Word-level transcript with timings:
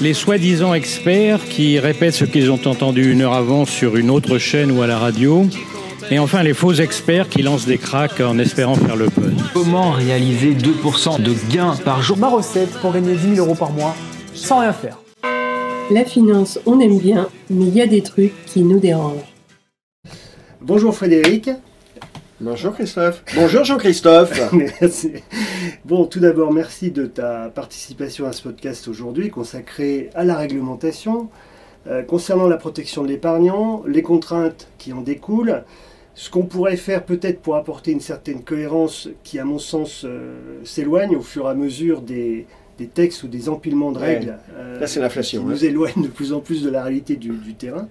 les 0.00 0.14
soi-disant 0.14 0.74
experts 0.74 1.44
qui 1.48 1.78
répètent 1.78 2.14
ce 2.14 2.24
qu'ils 2.24 2.50
ont 2.50 2.60
entendu 2.66 3.10
une 3.10 3.22
heure 3.22 3.32
avant 3.32 3.64
sur 3.64 3.96
une 3.96 4.10
autre 4.10 4.38
chaîne 4.38 4.70
ou 4.70 4.82
à 4.82 4.86
la 4.86 4.98
radio. 4.98 5.46
Et 6.10 6.18
enfin, 6.18 6.42
les 6.42 6.54
faux 6.54 6.72
experts 6.72 7.28
qui 7.28 7.42
lancent 7.42 7.66
des 7.66 7.78
cracks 7.78 8.20
en 8.20 8.38
espérant 8.38 8.74
faire 8.76 8.96
le 8.96 9.08
buzz. 9.08 9.34
Comment 9.52 9.90
réaliser 9.90 10.54
2% 10.54 11.20
de 11.20 11.34
gains 11.50 11.76
par 11.84 12.02
jour? 12.02 12.16
Ma 12.16 12.28
recette 12.28 12.70
pour 12.80 12.92
gagner 12.92 13.14
10 13.14 13.34
000 13.36 13.46
euros 13.46 13.56
par 13.56 13.72
mois 13.72 13.94
sans 14.34 14.60
rien 14.60 14.72
faire. 14.72 14.98
La 15.90 16.04
finance, 16.04 16.58
on 16.66 16.80
aime 16.80 16.98
bien, 16.98 17.28
mais 17.50 17.66
il 17.66 17.74
y 17.74 17.80
a 17.80 17.86
des 17.86 18.02
trucs 18.02 18.32
qui 18.46 18.62
nous 18.62 18.78
dérangent. 18.78 19.34
Bonjour 20.60 20.94
Frédéric. 20.94 21.50
Bonjour 22.40 22.72
Christophe. 22.72 23.24
Bonjour 23.34 23.64
Jean-Christophe. 23.64 24.52
Merci. 24.52 25.12
Bon, 25.84 26.06
tout 26.06 26.20
d'abord, 26.20 26.52
merci 26.52 26.92
de 26.92 27.06
ta 27.06 27.48
participation 27.48 28.26
à 28.26 28.32
ce 28.32 28.42
podcast 28.42 28.86
aujourd'hui 28.86 29.28
consacré 29.28 30.10
à 30.14 30.22
la 30.22 30.36
réglementation. 30.36 31.30
Euh, 31.88 32.02
concernant 32.02 32.46
la 32.46 32.56
protection 32.56 33.02
de 33.02 33.08
l'épargnant, 33.08 33.82
les 33.88 34.02
contraintes 34.02 34.68
qui 34.78 34.92
en 34.92 35.00
découlent, 35.00 35.64
ce 36.14 36.30
qu'on 36.30 36.44
pourrait 36.44 36.76
faire 36.76 37.04
peut-être 37.04 37.40
pour 37.40 37.56
apporter 37.56 37.90
une 37.90 38.00
certaine 38.00 38.44
cohérence 38.44 39.08
qui, 39.24 39.40
à 39.40 39.44
mon 39.44 39.58
sens, 39.58 40.04
euh, 40.04 40.60
s'éloigne 40.62 41.16
au 41.16 41.22
fur 41.22 41.46
et 41.46 41.50
à 41.50 41.54
mesure 41.54 42.02
des, 42.02 42.46
des 42.78 42.86
textes 42.86 43.24
ou 43.24 43.28
des 43.28 43.48
empilements 43.48 43.90
de 43.90 43.98
règles 43.98 44.38
euh, 44.56 44.78
Là, 44.78 44.86
c'est 44.86 45.00
l'inflation, 45.00 45.42
qui 45.42 45.48
hein. 45.48 45.50
nous 45.50 45.64
éloignent 45.64 46.02
de 46.02 46.08
plus 46.08 46.32
en 46.32 46.38
plus 46.38 46.62
de 46.62 46.70
la 46.70 46.84
réalité 46.84 47.16
du, 47.16 47.30
du 47.30 47.54
terrain. 47.54 47.88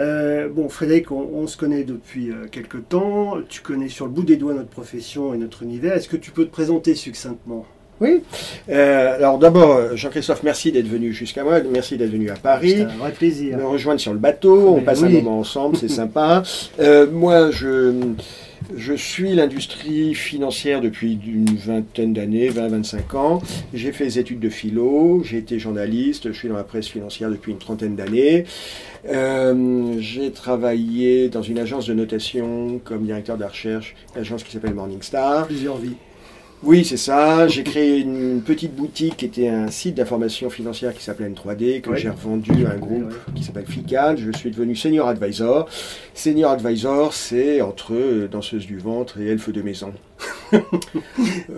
Euh, 0.00 0.48
bon, 0.48 0.68
Frédéric, 0.68 1.10
on, 1.12 1.28
on 1.34 1.46
se 1.46 1.56
connaît 1.56 1.84
depuis 1.84 2.30
euh, 2.30 2.46
quelques 2.50 2.88
temps. 2.88 3.34
Tu 3.48 3.60
connais 3.60 3.88
sur 3.88 4.06
le 4.06 4.12
bout 4.12 4.22
des 4.22 4.36
doigts 4.36 4.54
notre 4.54 4.68
profession 4.68 5.34
et 5.34 5.38
notre 5.38 5.62
univers. 5.62 5.94
Est-ce 5.94 6.08
que 6.08 6.16
tu 6.16 6.30
peux 6.30 6.46
te 6.46 6.50
présenter 6.50 6.94
succinctement? 6.94 7.66
Oui. 8.00 8.22
Euh, 8.70 9.16
alors 9.16 9.38
d'abord, 9.38 9.76
euh, 9.76 9.96
Jean-Christophe, 9.96 10.42
merci 10.42 10.72
d'être 10.72 10.88
venu 10.88 11.12
jusqu'à 11.12 11.44
moi. 11.44 11.60
Merci 11.70 11.98
d'être 11.98 12.12
venu 12.12 12.30
à 12.30 12.34
Paris. 12.34 12.76
C'est 12.78 12.82
un 12.84 12.96
vrai 12.96 13.12
plaisir. 13.12 13.58
Me 13.58 13.66
rejoindre 13.66 14.00
sur 14.00 14.14
le 14.14 14.18
bateau. 14.18 14.74
On 14.74 14.80
passe 14.80 15.02
oui. 15.02 15.08
un 15.08 15.22
moment 15.22 15.38
ensemble, 15.38 15.76
c'est 15.76 15.88
sympa. 15.90 16.42
Moi, 17.12 17.50
je, 17.50 17.92
je 18.76 18.94
suis 18.94 19.34
l'industrie 19.34 20.14
financière 20.14 20.80
depuis 20.80 21.18
une 21.26 21.56
vingtaine 21.56 22.12
d'années, 22.12 22.50
20-25 22.50 23.16
ans. 23.16 23.42
J'ai 23.74 23.92
fait 23.92 24.04
des 24.04 24.18
études 24.18 24.40
de 24.40 24.48
philo. 24.48 25.22
J'ai 25.24 25.38
été 25.38 25.58
journaliste. 25.58 26.28
Je 26.32 26.36
suis 26.36 26.48
dans 26.48 26.56
la 26.56 26.64
presse 26.64 26.88
financière 26.88 27.30
depuis 27.30 27.52
une 27.52 27.58
trentaine 27.58 27.96
d'années. 27.96 28.44
Euh, 29.08 29.96
j'ai 29.98 30.30
travaillé 30.30 31.28
dans 31.28 31.42
une 31.42 31.58
agence 31.58 31.86
de 31.86 31.94
notation 31.94 32.80
comme 32.84 33.04
directeur 33.04 33.36
de 33.36 33.42
la 33.42 33.48
recherche, 33.48 33.96
agence 34.14 34.44
qui 34.44 34.52
s'appelle 34.52 34.74
Morningstar. 34.74 35.46
Plusieurs 35.46 35.78
vies. 35.78 35.96
Oui, 36.62 36.84
c'est 36.84 36.98
ça. 36.98 37.48
J'ai 37.48 37.64
créé 37.64 38.00
une 38.00 38.42
petite 38.42 38.74
boutique 38.76 39.16
qui 39.16 39.24
était 39.24 39.48
un 39.48 39.70
site 39.70 39.94
d'information 39.94 40.50
financière 40.50 40.92
qui 40.92 41.02
s'appelait 41.02 41.28
N3D, 41.30 41.80
que 41.80 41.90
Ouais. 41.90 41.96
j'ai 41.98 42.10
revendu 42.10 42.66
à 42.66 42.72
un 42.72 42.76
groupe 42.76 43.14
qui 43.34 43.42
s'appelle 43.42 43.64
FICAL. 43.66 44.18
Je 44.18 44.30
suis 44.32 44.50
devenu 44.50 44.76
senior 44.76 45.08
advisor. 45.08 45.68
Senior 46.12 46.50
advisor, 46.50 47.14
c'est 47.14 47.62
entre 47.62 47.94
euh, 47.94 48.28
danseuse 48.28 48.66
du 48.66 48.76
ventre 48.78 49.18
et 49.20 49.28
elfe 49.28 49.50
de 49.50 49.62
maison. 49.62 49.92
Euh, 50.52 50.58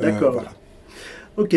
D'accord. 0.02 0.32
voilà. 0.34 0.52
Ok. 1.38 1.56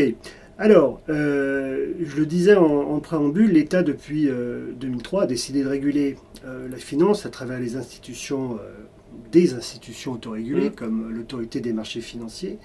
Alors, 0.58 1.02
euh, 1.10 1.88
je 2.02 2.16
le 2.16 2.26
disais 2.26 2.56
en, 2.56 2.64
en 2.66 3.00
préambule, 3.02 3.52
l'État 3.52 3.84
depuis 3.84 4.30
euh, 4.30 4.72
2003 4.80 5.24
a 5.24 5.26
décidé 5.28 5.64
de 5.64 5.68
réguler 5.70 6.16
la 6.70 6.78
finance 6.78 7.26
à 7.26 7.30
travers 7.30 7.60
les 7.60 7.76
institutions, 7.76 8.60
des 9.32 9.54
institutions 9.56 10.12
autorégulées, 10.14 10.70
Mm. 10.70 10.76
comme 10.76 11.10
l'autorité 11.12 11.60
des 11.60 11.74
marchés 11.74 12.02
financiers, 12.02 12.60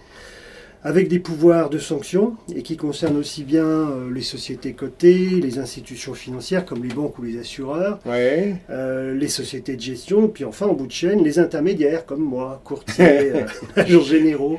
avec 0.83 1.09
des 1.09 1.19
pouvoirs 1.19 1.69
de 1.69 1.79
sanction 1.79 2.37
et 2.55 2.63
qui 2.63 2.77
concernent 2.79 3.19
aussi 3.19 3.45
bien 3.45 3.67
euh, 3.67 4.11
les 4.13 4.23
sociétés 4.23 4.73
cotées, 4.73 5.41
les 5.41 5.59
institutions 5.59 6.15
financières 6.15 6.65
comme 6.65 6.83
les 6.83 6.95
banques 6.95 7.19
ou 7.19 7.23
les 7.23 7.39
assureurs, 7.39 7.99
Ouais. 8.07 8.57
euh, 8.71 9.15
les 9.15 9.29
sociétés 9.29 9.77
de 9.77 9.81
gestion, 9.81 10.29
puis 10.29 10.45
enfin 10.45 10.67
en 10.67 10.73
bout 10.73 10.87
de 10.87 10.93
chaîne, 10.93 11.23
les 11.23 11.39
intermédiaires 11.39 12.07
comme 12.07 12.23
moi, 12.23 12.63
courtiers, 12.65 13.33
euh, 13.35 13.47
agents 13.77 14.01
généraux, 14.01 14.59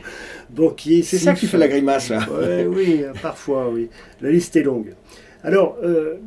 banquiers. 0.52 1.02
C'est 1.02 1.18
ça 1.18 1.34
qui 1.34 1.48
fait 1.48 1.58
la 1.58 1.68
grimace, 1.68 2.10
là. 2.10 2.20
Ouais, 2.32 2.66
oui, 2.68 3.04
parfois, 3.22 3.70
oui. 3.70 3.90
La 4.22 4.30
liste 4.30 4.56
est 4.56 4.64
longue. 4.64 4.94
Alors, 5.44 5.78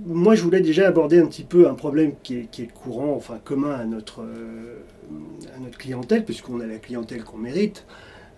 moi, 0.06 0.34
je 0.34 0.42
voulais 0.42 0.60
déjà 0.60 0.88
aborder 0.88 1.20
un 1.20 1.26
petit 1.26 1.44
peu 1.44 1.68
un 1.68 1.74
problème 1.74 2.14
qui 2.24 2.38
est, 2.38 2.48
qui 2.50 2.62
est 2.62 2.72
courant, 2.72 3.14
enfin 3.14 3.38
commun 3.44 3.70
à 3.70 3.84
notre, 3.84 4.22
à 4.22 5.60
notre 5.62 5.78
clientèle, 5.78 6.24
puisqu'on 6.24 6.58
a 6.58 6.66
la 6.66 6.78
clientèle 6.78 7.22
qu'on 7.22 7.38
mérite. 7.38 7.84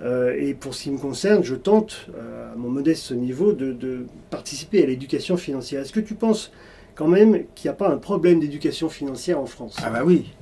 Euh, 0.02 0.36
et 0.38 0.54
pour 0.54 0.74
ce 0.74 0.84
qui 0.84 0.90
me 0.90 0.98
concerne, 0.98 1.42
je 1.42 1.54
tente, 1.54 2.08
euh, 2.14 2.52
à 2.52 2.56
mon 2.56 2.68
modeste 2.68 3.12
niveau, 3.12 3.52
de, 3.52 3.72
de 3.72 4.06
participer 4.30 4.82
à 4.82 4.86
l'éducation 4.86 5.36
financière. 5.36 5.80
Est-ce 5.80 5.92
que 5.92 6.00
tu 6.00 6.14
penses 6.14 6.52
quand 6.94 7.08
même 7.08 7.44
qu'il 7.54 7.68
n'y 7.68 7.70
a 7.70 7.76
pas 7.76 7.88
un 7.88 7.98
problème 7.98 8.40
d'éducation 8.40 8.88
financière 8.88 9.40
en 9.40 9.46
France? 9.46 9.76
Ah 9.82 9.90
bah 9.90 10.02
oui. 10.04 10.32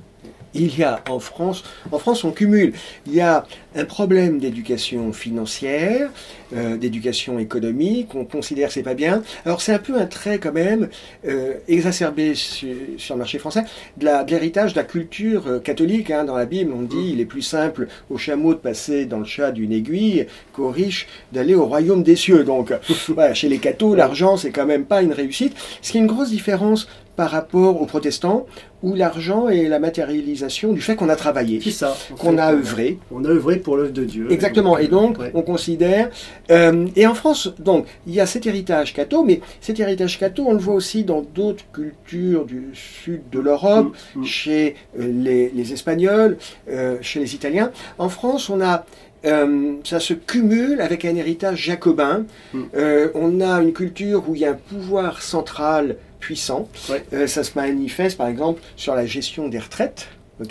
Il 0.57 0.77
y 0.79 0.83
a 0.83 1.03
en 1.09 1.19
France, 1.19 1.63
en 1.91 1.99
France 1.99 2.23
on 2.23 2.31
cumule, 2.31 2.71
il 3.05 3.13
y 3.13 3.19
a 3.19 3.45
un 3.75 3.83
problème 3.83 4.39
d'éducation 4.39 5.11
financière, 5.11 6.09
euh, 6.55 6.77
d'éducation 6.77 7.39
économique, 7.39 8.15
on 8.15 8.23
considère 8.23 8.69
que 8.69 8.73
c'est 8.73 8.81
pas 8.81 8.93
bien. 8.93 9.21
Alors 9.45 9.59
c'est 9.59 9.73
un 9.73 9.79
peu 9.79 9.99
un 9.99 10.05
trait 10.05 10.39
quand 10.39 10.53
même 10.53 10.87
euh, 11.27 11.55
exacerbé 11.67 12.35
sur, 12.35 12.69
le 13.09 13.15
marché 13.17 13.37
français 13.37 13.65
de 13.97 14.05
l'héritage 14.29 14.73
de 14.73 14.79
la 14.79 14.85
culture 14.85 15.43
euh, 15.47 15.59
catholique. 15.59 16.09
hein. 16.09 16.23
Dans 16.23 16.37
la 16.37 16.45
Bible 16.45 16.71
on 16.73 16.83
dit 16.83 17.11
il 17.11 17.19
est 17.19 17.25
plus 17.25 17.41
simple 17.41 17.89
au 18.09 18.17
chameau 18.17 18.53
de 18.53 18.59
passer 18.59 19.05
dans 19.05 19.19
le 19.19 19.25
chat 19.25 19.51
d'une 19.51 19.73
aiguille 19.73 20.25
qu'au 20.53 20.69
riche 20.69 21.07
d'aller 21.33 21.53
au 21.53 21.65
royaume 21.65 22.01
des 22.01 22.15
cieux. 22.15 22.45
Donc 22.45 22.73
chez 23.33 23.49
les 23.49 23.57
cathos 23.57 23.93
l'argent 23.93 24.37
c'est 24.37 24.51
quand 24.51 24.65
même 24.65 24.85
pas 24.85 25.01
une 25.01 25.11
réussite. 25.11 25.53
Ce 25.81 25.91
qui 25.91 25.97
est 25.97 26.01
une 26.01 26.07
grosse 26.07 26.29
différence 26.29 26.87
par 27.15 27.29
rapport 27.31 27.81
aux 27.81 27.85
protestants 27.85 28.45
où 28.83 28.93
l'argent 28.93 29.47
est 29.49 29.67
la 29.67 29.79
matérialisation 29.79 30.71
du 30.73 30.81
fait 30.81 30.95
qu'on 30.95 31.09
a 31.09 31.15
travaillé, 31.15 31.59
qu'on 32.19 32.31
fait. 32.33 32.39
a 32.39 32.51
œuvré. 32.51 32.99
On 33.11 33.23
a 33.25 33.29
œuvré 33.29 33.55
pour 33.57 33.77
l'œuvre 33.77 33.93
de 33.93 34.03
Dieu. 34.03 34.27
Exactement. 34.31 34.77
Et 34.77 34.87
donc, 34.87 35.17
Ouais. 35.17 35.31
on 35.33 35.41
considère. 35.41 36.09
euh, 36.51 36.87
et 36.95 37.07
en 37.07 37.15
France, 37.15 37.51
donc, 37.57 37.87
il 38.05 38.13
y 38.13 38.19
a 38.19 38.25
cet 38.25 38.45
héritage 38.45 38.93
catho, 38.93 39.23
mais 39.23 39.39
cet 39.61 39.79
héritage 39.79 40.19
catho, 40.19 40.43
on 40.47 40.53
le 40.53 40.59
voit 40.59 40.75
aussi 40.75 41.03
dans 41.03 41.21
d'autres 41.21 41.63
cultures 41.73 42.45
du 42.45 42.69
sud 42.73 43.21
de 43.31 43.39
l'Europe, 43.39 43.95
Mm, 44.15 44.19
mm. 44.21 44.25
chez 44.25 44.75
euh, 44.99 45.11
les, 45.11 45.49
les 45.49 45.73
Espagnols, 45.73 46.37
euh, 46.69 46.97
chez 47.01 47.19
les 47.19 47.33
Italiens. 47.33 47.71
En 47.97 48.09
France, 48.09 48.49
on 48.49 48.61
a. 48.61 48.85
euh, 49.25 49.73
ça 49.83 49.99
se 49.99 50.13
cumule 50.13 50.79
avec 50.81 51.03
un 51.05 51.15
héritage 51.15 51.59
jacobin. 51.63 52.25
Mm. 52.53 52.61
On 53.15 53.41
a 53.41 53.61
une 53.63 53.73
culture 53.73 54.29
où 54.29 54.35
il 54.35 54.41
y 54.41 54.45
a 54.45 54.51
un 54.51 54.53
pouvoir 54.53 55.23
central 55.23 55.95
puissant. 56.19 56.67
Ouais. 56.89 57.03
Euh, 57.13 57.27
ça 57.27 57.43
se 57.43 57.51
manifeste 57.55 58.17
par 58.17 58.27
exemple 58.27 58.61
sur 58.75 58.95
la 58.95 59.05
gestion 59.05 59.47
des 59.47 59.59
retraites. 59.59 60.07
Oui, 60.39 60.47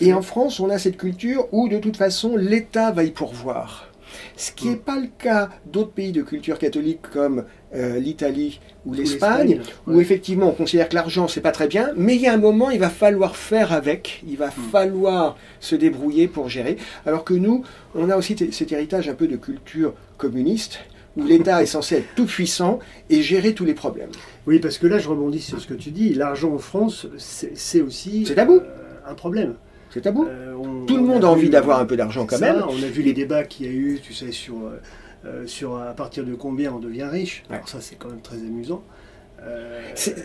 et 0.00 0.12
en 0.12 0.22
France, 0.22 0.58
on 0.58 0.70
a 0.70 0.78
cette 0.78 0.96
culture 0.96 1.46
où, 1.52 1.68
de 1.68 1.78
toute 1.78 1.96
façon, 1.96 2.36
l'État 2.36 2.90
va 2.90 3.04
y 3.04 3.12
pourvoir. 3.12 3.88
Ce 4.36 4.50
qui 4.50 4.68
n'est 4.68 4.76
pas 4.76 4.98
le 4.98 5.06
cas 5.18 5.50
d'autres 5.66 5.92
pays 5.92 6.10
de 6.10 6.22
culture 6.22 6.58
catholique 6.58 7.00
comme 7.12 7.44
euh, 7.76 7.98
l'Italie 8.00 8.60
ou 8.86 8.92
l'Espagne, 8.92 9.60
où 9.86 10.00
effectivement 10.00 10.48
on 10.48 10.52
considère 10.52 10.88
que 10.88 10.94
l'argent 10.96 11.26
c'est 11.28 11.40
pas 11.40 11.50
très 11.52 11.66
bien, 11.68 11.90
mais 11.96 12.14
il 12.16 12.22
y 12.22 12.26
a 12.26 12.32
un 12.32 12.36
moment 12.38 12.70
il 12.70 12.78
va 12.80 12.90
falloir 12.90 13.36
faire 13.36 13.72
avec, 13.72 14.22
il 14.26 14.36
va 14.36 14.48
Mm. 14.48 14.70
falloir 14.72 15.36
se 15.60 15.74
débrouiller 15.76 16.26
pour 16.28 16.48
gérer. 16.48 16.76
Alors 17.06 17.24
que 17.24 17.34
nous, 17.34 17.64
on 17.94 18.10
a 18.10 18.16
aussi 18.16 18.36
cet 18.52 18.70
héritage 18.72 19.08
un 19.08 19.14
peu 19.14 19.26
de 19.28 19.36
culture 19.36 19.94
communiste, 20.16 20.80
où 21.16 21.24
l'État 21.24 21.62
est 21.62 21.66
censé 21.66 21.96
être 21.96 22.14
tout 22.16 22.26
puissant 22.26 22.78
et 23.10 23.22
gérer 23.22 23.54
tous 23.54 23.64
les 23.64 23.74
problèmes. 23.74 24.10
Oui, 24.46 24.58
parce 24.58 24.78
que 24.78 24.86
là, 24.86 24.98
je 24.98 25.08
rebondis 25.08 25.40
sur 25.40 25.60
ce 25.60 25.66
que 25.66 25.74
tu 25.74 25.90
dis. 25.90 26.14
L'argent 26.14 26.52
en 26.52 26.58
France, 26.58 27.06
c'est 27.18 27.80
aussi 27.80 28.24
C'est 28.26 28.34
tabou. 28.34 28.56
euh, 28.56 28.60
un 29.06 29.14
problème. 29.14 29.54
C'est 29.92 30.00
tabou. 30.00 30.26
Euh, 30.26 30.52
on- 30.54 30.86
Tout 30.86 30.96
le 30.96 31.02
on 31.02 31.06
monde 31.06 31.24
a 31.24 31.28
envie 31.28 31.50
d'avoir 31.50 31.78
un 31.80 31.84
peu 31.86 31.96
d'argent 31.96 32.26
quand 32.26 32.36
ça, 32.38 32.52
même. 32.52 32.64
On 32.68 32.82
a 32.82 32.86
vu 32.86 33.02
les 33.02 33.12
débats 33.12 33.44
qu'il 33.44 33.66
y 33.66 33.68
a 33.68 33.72
eu, 33.72 34.00
tu 34.02 34.12
sais, 34.12 34.32
sur, 34.32 34.56
euh, 35.24 35.46
sur 35.46 35.76
à 35.76 35.92
partir 35.94 36.24
de 36.24 36.34
combien 36.34 36.72
on 36.72 36.78
devient 36.80 37.04
riche. 37.04 37.44
Ouais. 37.48 37.56
Alors 37.56 37.68
ça, 37.68 37.78
c'est 37.80 37.94
quand 37.96 38.08
même 38.08 38.20
très 38.20 38.36
amusant. 38.38 38.82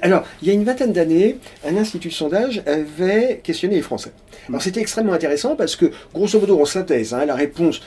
Alors, 0.01 0.24
il 0.41 0.47
y 0.47 0.51
a 0.51 0.53
une 0.53 0.63
vingtaine 0.63 0.94
d'années, 0.94 1.38
un 1.68 1.75
institut 1.75 2.07
de 2.07 2.13
sondage 2.13 2.63
avait 2.65 3.41
questionné 3.44 3.75
les 3.75 3.81
Français. 3.81 4.12
Alors, 4.47 4.62
c'était 4.62 4.80
extrêmement 4.80 5.12
intéressant 5.12 5.56
parce 5.57 5.75
que, 5.75 5.91
grosso 6.13 6.39
modo, 6.39 6.59
en 6.62 6.65
synthèse, 6.65 7.13
hein, 7.13 7.25
la 7.25 7.36
réponse 7.36 7.81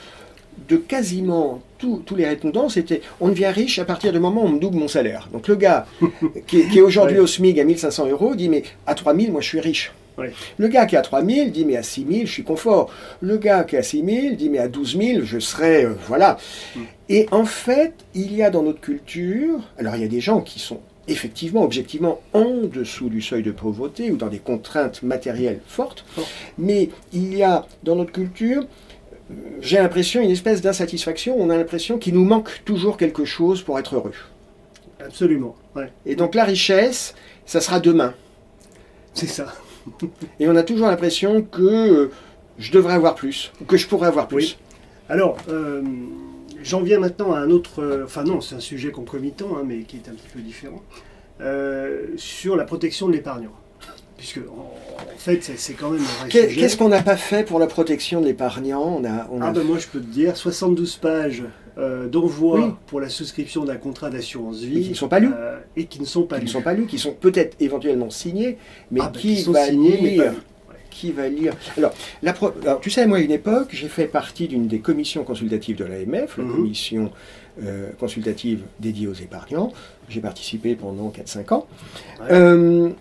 de 0.69 0.77
quasiment 0.77 1.61
tous 1.77 2.01
tous 2.05 2.15
les 2.15 2.25
répondants, 2.27 2.69
c'était 2.69 3.01
on 3.19 3.29
devient 3.29 3.47
riche 3.47 3.79
à 3.79 3.85
partir 3.85 4.11
du 4.13 4.19
moment 4.19 4.43
où 4.43 4.47
on 4.47 4.49
me 4.51 4.59
double 4.59 4.77
mon 4.77 4.87
salaire. 4.87 5.29
Donc, 5.33 5.47
le 5.47 5.55
gars 5.55 5.85
qui 6.47 6.61
est, 6.61 6.69
qui 6.69 6.79
est 6.79 6.81
aujourd'hui 6.81 7.17
Ouais. 7.17 7.23
au 7.23 7.27
SMIC 7.27 7.59
à 7.59 7.63
1500 7.63 8.07
euros 8.07 8.35
dit 8.35 8.49
mais 8.49 8.63
à 8.87 8.95
3000, 8.95 9.31
moi 9.31 9.41
je 9.41 9.47
suis 9.47 9.59
riche. 9.59 9.91
Ouais. 10.17 10.31
Le 10.57 10.67
gars 10.67 10.85
qui 10.85 10.93
est 10.95 10.99
à 10.99 11.01
3000 11.01 11.51
dit 11.51 11.65
mais 11.65 11.75
à 11.75 11.83
6000, 11.83 12.27
je 12.27 12.31
suis 12.31 12.43
confort. 12.43 12.91
Le 13.21 13.37
gars 13.37 13.63
qui 13.63 13.75
est 13.75 13.79
à 13.79 13.83
6000 13.83 14.37
dit 14.37 14.49
mais 14.49 14.59
à 14.59 14.67
12000, 14.67 15.23
je 15.23 15.39
serai. 15.39 15.85
euh, 15.85 15.93
voilà. 16.07 16.37
Mm. 16.75 16.79
Et 17.09 17.27
en 17.31 17.45
fait, 17.45 17.93
il 18.13 18.33
y 18.35 18.43
a 18.43 18.49
dans 18.49 18.63
notre 18.63 18.79
culture, 18.79 19.59
alors 19.77 19.95
il 19.95 20.01
y 20.01 20.05
a 20.05 20.07
des 20.07 20.21
gens 20.21 20.41
qui 20.41 20.59
sont 20.59 20.79
effectivement, 21.09 21.63
objectivement, 21.63 22.21
en 22.31 22.61
dessous 22.73 23.09
du 23.09 23.21
seuil 23.21 23.43
de 23.43 23.51
pauvreté 23.51 24.09
ou 24.11 24.15
dans 24.15 24.29
des 24.29 24.39
contraintes 24.39 25.03
matérielles 25.03 25.59
fortes, 25.67 26.05
Fort. 26.15 26.25
mais 26.57 26.87
il 27.11 27.35
y 27.35 27.43
a 27.43 27.65
dans 27.83 27.97
notre 27.97 28.13
culture, 28.13 28.65
j'ai 29.61 29.77
l'impression, 29.77 30.21
une 30.21 30.31
espèce 30.31 30.61
d'insatisfaction, 30.61 31.35
on 31.39 31.49
a 31.49 31.57
l'impression 31.57 31.97
qu'il 31.97 32.13
nous 32.13 32.25
manque 32.25 32.61
toujours 32.65 32.97
quelque 32.97 33.25
chose 33.25 33.61
pour 33.63 33.79
être 33.79 33.95
heureux. 33.95 34.13
Absolument. 34.99 35.55
Ouais. 35.75 35.91
Et 36.05 36.15
donc 36.15 36.35
la 36.35 36.43
richesse, 36.43 37.15
ça 37.45 37.61
sera 37.61 37.79
demain. 37.79 38.13
C'est 39.13 39.27
ça. 39.27 39.53
Et 40.39 40.47
on 40.47 40.55
a 40.55 40.63
toujours 40.63 40.87
l'impression 40.87 41.41
que 41.43 41.61
euh, 41.61 42.11
je 42.57 42.71
devrais 42.71 42.93
avoir 42.93 43.15
plus, 43.15 43.51
ou 43.61 43.65
que 43.65 43.77
je 43.77 43.87
pourrais 43.87 44.07
avoir 44.07 44.27
plus. 44.27 44.35
Oui. 44.35 44.57
Alors, 45.09 45.37
euh, 45.49 45.81
j'en 46.61 46.81
viens 46.81 46.99
maintenant 46.99 47.33
à 47.33 47.39
un 47.39 47.49
autre. 47.49 47.81
euh, 47.83 48.05
enfin, 48.05 48.23
non, 48.23 48.39
c'est 48.41 48.55
un 48.55 48.59
sujet 48.61 48.91
concomitant, 48.91 49.57
hein, 49.57 49.63
mais 49.65 49.83
qui 49.83 49.97
est 49.97 50.09
un 50.09 50.13
petit 50.13 50.29
peu 50.33 50.39
différent. 50.41 50.81
euh, 51.41 52.07
sur 52.17 52.55
la 52.55 52.63
protection 52.63 53.07
de 53.07 53.13
l'épargnant. 53.13 53.51
Puisque, 54.17 54.37
en, 54.39 54.71
fait, 55.17 55.41
c'est 55.57 55.73
quand 55.73 55.89
même 55.89 56.01
un. 56.23 56.27
Qu'est-ce 56.27 56.77
qu'on 56.77 56.89
n'a 56.89 57.01
pas 57.01 57.17
fait 57.17 57.43
pour 57.43 57.59
la 57.59 57.67
protection 57.67 58.21
de 58.21 58.25
l'épargnant 58.25 58.81
on 58.99 59.03
a, 59.05 59.27
on 59.31 59.41
a 59.41 59.47
Ah 59.47 59.51
ben 59.51 59.63
moi 59.63 59.77
je 59.79 59.87
peux 59.87 59.99
te 59.99 60.05
dire, 60.05 60.37
72 60.37 60.95
pages 60.97 61.43
euh, 61.77 62.07
d'envoi 62.07 62.59
Oui. 62.59 62.71
pour 62.87 62.99
la 63.01 63.09
souscription 63.09 63.65
d'un 63.65 63.75
contrat 63.77 64.09
d'assurance 64.09 64.59
vie. 64.61 64.79
Et 64.79 64.81
qui 64.83 64.89
ne 64.91 64.95
sont 64.95 65.07
pas 65.07 65.19
lus. 65.19 65.31
euh, 65.35 65.57
et 65.75 65.85
qui 65.85 65.99
ne 65.99 66.05
sont 66.05 66.23
pas 66.23 66.35
qui 66.37 66.41
ne 66.43 66.45
lus. 66.47 66.51
sont 66.51 66.61
pas 66.61 66.73
lus, 66.73 66.85
qui 66.85 66.99
sont 66.99 67.13
peut-être 67.13 67.55
éventuellement 67.59 68.09
signés, 68.09 68.57
mais 68.91 68.99
Ah, 69.03 69.09
ben, 69.13 69.19
qui, 69.19 69.37
sont 69.41 69.51
va 69.51 69.65
signés, 69.65 69.99
mais 70.01 70.15
pas 70.17 70.23
lire 70.23 70.31
lus. 70.33 70.37
Qui 70.91 71.11
va 71.11 71.27
lire 71.27 71.53
Alors, 71.75 71.91
la 72.21 72.33
pro- 72.33 72.51
alors, 72.61 72.79
tu 72.79 72.91
sais, 72.91 73.07
moi, 73.07 73.17
à 73.17 73.21
une 73.21 73.31
époque, 73.31 73.69
j'ai 73.71 73.87
fait 73.87 74.05
partie 74.05 74.47
d'une 74.47 74.67
des 74.67 74.77
commissions 74.79 75.23
consultatives 75.23 75.75
de 75.75 75.85
l'AMF, 75.85 76.37
la 76.37 76.43
Mhm. 76.43 76.55
commission 76.55 77.11
euh, 77.63 77.89
consultative 77.99 78.61
dédiée 78.79 79.07
aux 79.07 79.13
épargnants. 79.13 79.71
J'ai 80.09 80.21
participé 80.21 80.75
pendant 80.75 81.09
4-5 81.09 81.51
ans. 81.53 81.67
Ouais. 82.21 82.91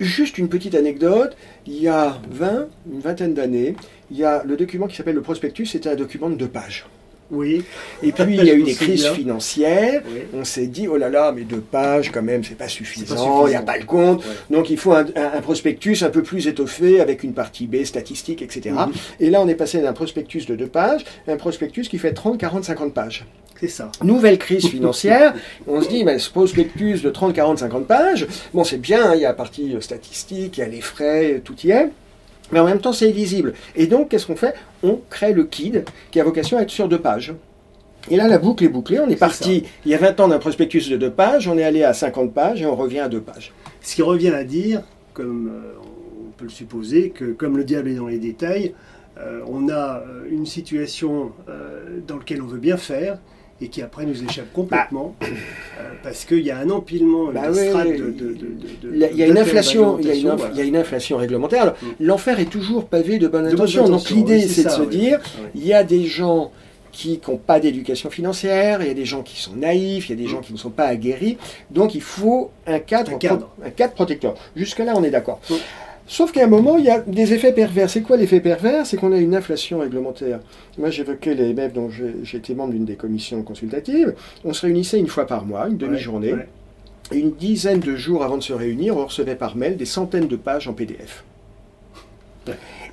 Juste 0.00 0.38
une 0.38 0.48
petite 0.48 0.74
anecdote. 0.74 1.36
Il 1.66 1.74
y 1.74 1.86
a 1.86 2.18
20, 2.30 2.68
une 2.90 3.00
vingtaine 3.00 3.34
d'années, 3.34 3.76
il 4.10 4.16
y 4.16 4.24
a 4.24 4.42
le 4.44 4.56
document 4.56 4.86
qui 4.86 4.96
s'appelle 4.96 5.14
le 5.14 5.20
prospectus, 5.20 5.66
c'était 5.66 5.90
un 5.90 5.94
document 5.94 6.30
de 6.30 6.36
deux 6.36 6.48
pages. 6.48 6.86
Oui. 7.30 7.62
Et 8.02 8.12
puis, 8.12 8.36
il 8.36 8.44
y 8.44 8.50
a 8.50 8.54
eu 8.54 8.62
des 8.62 8.74
crises 8.74 9.06
financières. 9.14 10.02
oui. 10.06 10.22
On 10.34 10.44
s'est 10.44 10.66
dit, 10.66 10.88
oh 10.88 10.96
là 10.96 11.08
là, 11.08 11.32
mais 11.34 11.42
deux 11.42 11.60
pages, 11.60 12.10
quand 12.10 12.22
même, 12.22 12.42
c'est 12.44 12.56
pas 12.56 12.68
suffisant, 12.68 13.46
il 13.46 13.50
n'y 13.50 13.56
a 13.56 13.62
pas 13.62 13.78
le 13.78 13.84
compte. 13.84 14.24
Ouais. 14.24 14.56
Donc 14.56 14.70
il 14.70 14.76
faut 14.78 14.92
un, 14.92 15.06
un- 15.16 15.38
un 15.38 15.40
prospectus 15.40 16.02
un 16.02 16.10
peu 16.10 16.22
plus 16.22 16.46
étoffé, 16.48 17.00
avec 17.00 17.22
une 17.22 17.32
partie 17.32 17.66
B, 17.66 17.84
statistique, 17.84 18.42
etc. 18.42 18.74
Mhm. 18.86 18.92
Et 19.20 19.30
là, 19.30 19.40
on 19.40 19.48
est 19.48 19.54
passé 19.54 19.80
d'un 19.80 19.92
prospectus 19.92 20.46
de 20.46 20.56
deux 20.56 20.66
pages 20.66 21.04
à 21.28 21.32
un 21.32 21.36
prospectus 21.36 21.88
qui 21.88 21.98
fait 21.98 22.12
30, 22.12 22.38
40, 22.38 22.64
50 22.64 22.92
pages. 22.94 23.24
C'est 23.60 23.68
ça. 23.68 23.92
Nouvelle 24.02 24.38
crise 24.38 24.66
financière, 24.66 25.34
on 25.66 25.82
se 25.82 25.88
dit, 25.88 26.02
ben, 26.02 26.18
ce 26.18 26.30
prospectus 26.30 27.02
de 27.02 27.10
30, 27.10 27.34
40, 27.34 27.58
50 27.58 27.86
pages, 27.86 28.26
bon, 28.54 28.64
c'est 28.64 28.78
bien, 28.80 29.10
hein, 29.10 29.14
il 29.14 29.20
y 29.20 29.24
a 29.26 29.28
la 29.28 29.34
partie 29.34 29.76
statistique, 29.80 30.56
il 30.56 30.60
y 30.60 30.64
a 30.64 30.66
les 30.68 30.80
frais, 30.80 31.42
tout 31.44 31.54
y 31.62 31.70
est. 31.70 31.90
Mais 32.52 32.60
en 32.60 32.64
même 32.64 32.80
temps, 32.80 32.92
c'est 32.92 33.10
illisible. 33.10 33.54
Et 33.76 33.86
donc, 33.86 34.08
qu'est-ce 34.08 34.26
qu'on 34.26 34.36
fait? 34.36 34.54
On 34.82 35.00
crée 35.08 35.32
le 35.32 35.44
KID, 35.44 35.84
qui 36.10 36.20
a 36.20 36.24
vocation 36.24 36.58
à 36.58 36.62
être 36.62 36.70
sur 36.70 36.88
deux 36.88 36.98
pages. 36.98 37.34
Et 38.10 38.16
là, 38.16 38.28
la 38.28 38.38
boucle 38.38 38.64
est 38.64 38.68
bouclée. 38.68 38.98
On 38.98 39.08
est, 39.08 39.16
parti, 39.16 39.64
il 39.84 39.90
y 39.90 39.94
a 39.94 39.98
20 39.98 40.20
ans 40.20 40.28
d'un 40.28 40.38
prospectus 40.38 40.88
de 40.88 40.96
deux 40.96 41.10
pages, 41.10 41.48
on 41.48 41.58
est 41.58 41.64
allé 41.64 41.84
à 41.84 41.92
50 41.92 42.32
pages 42.32 42.62
et 42.62 42.66
on 42.66 42.74
revient 42.74 43.00
à 43.00 43.08
deux 43.08 43.20
pages. 43.20 43.52
Ce 43.82 43.94
qui 43.94 44.02
revient 44.02 44.30
à 44.30 44.44
dire, 44.44 44.82
comme 45.12 45.48
euh, 45.48 45.72
on 46.28 46.30
peut 46.32 46.44
le 46.44 46.50
supposer, 46.50 47.10
que 47.10 47.26
comme 47.32 47.56
le 47.56 47.64
diable 47.64 47.90
est 47.90 47.94
dans 47.94 48.08
les 48.08 48.18
détails, 48.18 48.74
euh, 49.18 49.40
on 49.46 49.68
a 49.68 49.98
euh, 50.00 50.24
une 50.30 50.46
situation 50.46 51.32
euh, 51.48 52.00
dans 52.06 52.16
laquelle 52.16 52.42
on 52.42 52.46
veut 52.46 52.58
bien 52.58 52.76
faire 52.76 53.18
et 53.62 53.68
qui 53.68 53.82
après 53.82 54.06
nous 54.06 54.22
échappe 54.24 54.52
complètement 54.52 55.14
euh, 55.22 55.26
parce 56.02 56.24
qu'il 56.24 56.40
y 56.40 56.50
a 56.50 56.58
un 56.58 56.70
empilement 56.70 57.26
Bah 57.32 57.48
de, 57.50 57.54
de- 57.54 58.10
de- 58.10 58.36
Il 58.92 58.98
y 59.16 59.22
a, 59.22 59.26
une 59.26 59.38
inflation, 59.38 59.98
il 59.98 60.06
y 60.06 60.10
a 60.10 60.14
une, 60.14 60.28
inf- 60.28 60.36
voilà. 60.36 60.52
il 60.54 60.58
y 60.58 60.62
a 60.62 60.64
une 60.64 60.76
inflation 60.76 61.16
réglementaire. 61.18 61.62
Alors, 61.62 61.74
Mm. 61.82 61.86
L'enfer 62.00 62.40
est 62.40 62.46
toujours 62.50 62.86
pavé 62.86 63.18
de 63.18 63.28
bonnes 63.28 63.46
intentions. 63.46 63.88
Donc 63.88 64.08
l'idée, 64.10 64.36
oui, 64.36 64.48
c'est 64.48 64.64
de 64.64 64.68
ça, 64.68 64.76
se 64.76 64.82
oui. 64.82 64.88
dire, 64.88 65.20
il 65.54 65.66
y 65.66 65.72
a 65.74 65.84
des 65.84 66.04
gens 66.06 66.52
qui 66.92 67.20
n'ont 67.28 67.36
pas 67.36 67.60
d'éducation 67.60 68.10
financière, 68.10 68.80
il 68.82 68.88
y 68.88 68.90
a 68.90 68.94
des 68.94 69.04
gens 69.04 69.22
qui 69.22 69.40
sont 69.40 69.54
naïfs, 69.54 70.08
il 70.08 70.18
y 70.18 70.20
a 70.20 70.22
des 70.24 70.28
gens 70.28 70.40
qui 70.40 70.52
ne 70.52 70.58
sont 70.58 70.70
pas 70.70 70.86
aguerris. 70.86 71.38
Donc 71.70 71.94
il 71.94 72.02
faut 72.02 72.50
un 72.66 72.78
cadre, 72.80 73.12
Un 73.12 73.18
cadre. 73.18 73.46
pro- 73.46 73.64
un 73.64 73.70
cadre 73.70 73.92
protecteur. 73.94 74.34
Jusque-là, 74.56 74.94
on 74.96 75.04
est 75.04 75.10
d'accord. 75.10 75.40
Mm. 75.48 75.54
Sauf 76.12 76.32
qu'à 76.32 76.42
un 76.42 76.48
moment, 76.48 76.76
il 76.76 76.86
y 76.86 76.90
a 76.90 76.98
des 76.98 77.34
effets 77.34 77.52
pervers. 77.52 77.88
C'est 77.88 78.00
quoi 78.02 78.16
l'effet 78.16 78.40
pervers? 78.40 78.84
C'est 78.84 78.96
qu'on 78.96 79.12
a 79.12 79.16
une 79.18 79.32
inflation 79.32 79.78
réglementaire. 79.78 80.40
Moi, 80.76 80.90
j'évoquais 80.90 81.34
les 81.36 81.54
MEF 81.54 81.72
dont 81.72 81.88
j'étais 82.24 82.52
membre 82.52 82.72
d'une 82.72 82.84
des 82.84 82.96
commissions 82.96 83.40
consultatives. 83.44 84.16
On 84.44 84.52
se 84.52 84.62
réunissait 84.62 84.98
une 84.98 85.06
fois 85.06 85.24
par 85.28 85.46
mois, 85.46 85.68
une 85.68 85.76
demi-journée. 85.76 86.32
Ouais. 86.32 86.48
Et 87.12 87.18
une 87.20 87.30
dizaine 87.30 87.78
de 87.78 87.94
jours 87.94 88.24
avant 88.24 88.38
de 88.38 88.42
se 88.42 88.52
réunir, 88.52 88.96
on 88.96 89.06
recevait 89.06 89.36
par 89.36 89.54
mail 89.56 89.76
des 89.76 89.84
centaines 89.84 90.26
de 90.26 90.34
pages 90.34 90.66
en 90.66 90.72
PDF. 90.72 91.22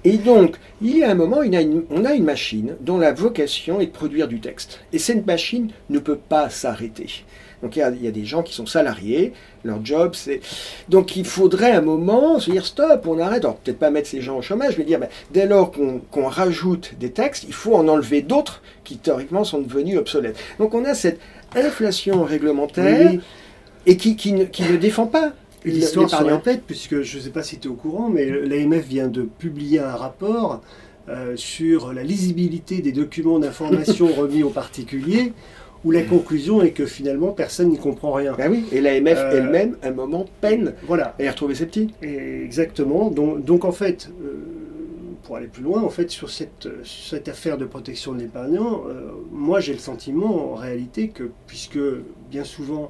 Et 0.03 0.17
donc, 0.17 0.57
il 0.79 0.95
y 0.99 1.03
a 1.03 1.09
un 1.09 1.15
moment, 1.15 1.41
il 1.41 1.53
y 1.53 1.57
a 1.57 1.61
une- 1.61 1.85
on 1.89 2.05
a 2.05 2.13
une 2.13 2.23
machine 2.23 2.75
dont 2.81 2.99
la 2.99 3.13
vocation 3.13 3.79
est 3.79 3.87
de 3.87 3.91
produire 3.91 4.27
du 4.27 4.39
texte. 4.39 4.81
Et 4.93 4.99
cette 4.99 5.25
machine 5.25 5.71
ne 5.89 5.97
peut 5.97 6.17
pas 6.17 6.51
s'arrêter. 6.51 7.07
Donc 7.63 7.75
il 7.75 7.79
y, 7.79 7.81
a, 7.81 7.89
il 7.89 8.03
y 8.03 8.07
a 8.07 8.11
des 8.11 8.25
gens 8.25 8.43
qui 8.43 8.53
sont 8.53 8.65
salariés, 8.65 9.33
leur 9.63 9.83
job 9.83 10.11
c'est... 10.13 10.41
Donc 10.89 11.15
il 11.15 11.25
faudrait 11.25 11.71
un 11.71 11.81
moment 11.81 12.39
se 12.39 12.51
dire 12.51 12.65
stop, 12.65 13.07
on 13.07 13.19
arrête. 13.19 13.43
Alors 13.43 13.57
peut-être 13.57 13.79
pas 13.79 13.89
mettre 13.89 14.07
ces 14.07 14.21
gens 14.21 14.37
au 14.37 14.41
chômage, 14.41 14.77
mais 14.77 14.83
dire 14.83 14.99
ben, 14.99 15.09
dès 15.31 15.47
lors 15.47 15.71
qu'on 15.71 16.27
rajoute 16.27 16.93
des 16.99 17.11
textes, 17.11 17.45
il 17.47 17.53
faut 17.53 17.75
en 17.75 17.87
enlever 17.87 18.21
d'autres 18.21 18.61
qui 18.83 18.97
théoriquement 18.97 19.43
sont 19.43 19.59
devenus 19.59 19.97
obsolètes. 19.97 20.37
Donc 20.59 20.73
on 20.73 20.85
a 20.85 20.93
cette 20.93 21.19
inflation 21.55 22.23
réglementaire 22.23 23.11
Oui, 23.11 23.19
et 23.85 23.97
qui, 23.97 24.15
qui 24.15 24.33
ne, 24.33 24.43
qui 24.43 24.63
ne 24.63 24.77
défend 24.77 25.07
pas 25.07 25.33
L'histoire 25.65 26.09
se 26.09 26.23
répète, 26.23 26.63
puisque 26.65 27.01
je 27.01 27.17
ne 27.17 27.21
sais 27.21 27.29
pas 27.29 27.43
si 27.43 27.57
tu 27.59 27.67
es 27.67 27.71
au 27.71 27.75
courant, 27.75 28.09
mais 28.09 28.25
l'AMF 28.25 28.85
vient 28.85 29.07
de 29.07 29.23
publier 29.23 29.79
un 29.79 29.95
rapport 29.95 30.61
euh, 31.09 31.35
sur 31.35 31.93
la 31.93 32.03
lisibilité 32.03 32.81
des 32.81 32.91
documents 32.91 33.39
d'information 33.39 34.07
remis 34.17 34.43
aux 34.43 34.49
particuliers, 34.49 35.33
où 35.85 35.91
la 35.91 36.01
conclusion 36.03 36.61
est 36.61 36.71
que 36.71 36.85
finalement 36.85 37.31
personne 37.31 37.69
n'y 37.69 37.77
comprend 37.77 38.11
rien. 38.13 38.33
Ben 38.37 38.51
oui, 38.51 38.65
et 38.71 38.81
l'AMF 38.81 39.17
Euh, 39.17 39.31
elle-même, 39.37 39.77
à 39.83 39.87
un 39.87 39.91
moment, 39.91 40.25
peine 40.41 40.73
Voilà, 40.87 41.15
à 41.19 41.23
y 41.23 41.29
retrouver 41.29 41.55
ses 41.55 41.65
petits. 41.65 41.93
Et 42.01 42.43
exactement. 42.43 43.09
Donc, 43.09 43.43
donc 43.45 43.63
en 43.65 43.71
fait, 43.71 44.09
euh, 44.21 44.35
pour 45.23 45.35
aller 45.37 45.47
plus 45.47 45.63
loin, 45.63 45.81
en 45.83 45.89
fait, 45.89 46.09
sur 46.09 46.29
cette, 46.29 46.67
cette 46.85 47.27
affaire 47.27 47.57
de 47.57 47.65
protection 47.65 48.13
de 48.13 48.19
l'épargnant, 48.19 48.83
euh, 48.87 49.11
moi 49.31 49.59
j'ai 49.59 49.73
le 49.73 49.79
sentiment 49.79 50.53
en 50.53 50.55
réalité 50.55 51.09
que, 51.09 51.29
puisque 51.47 51.79
bien 52.31 52.43
souvent 52.43 52.89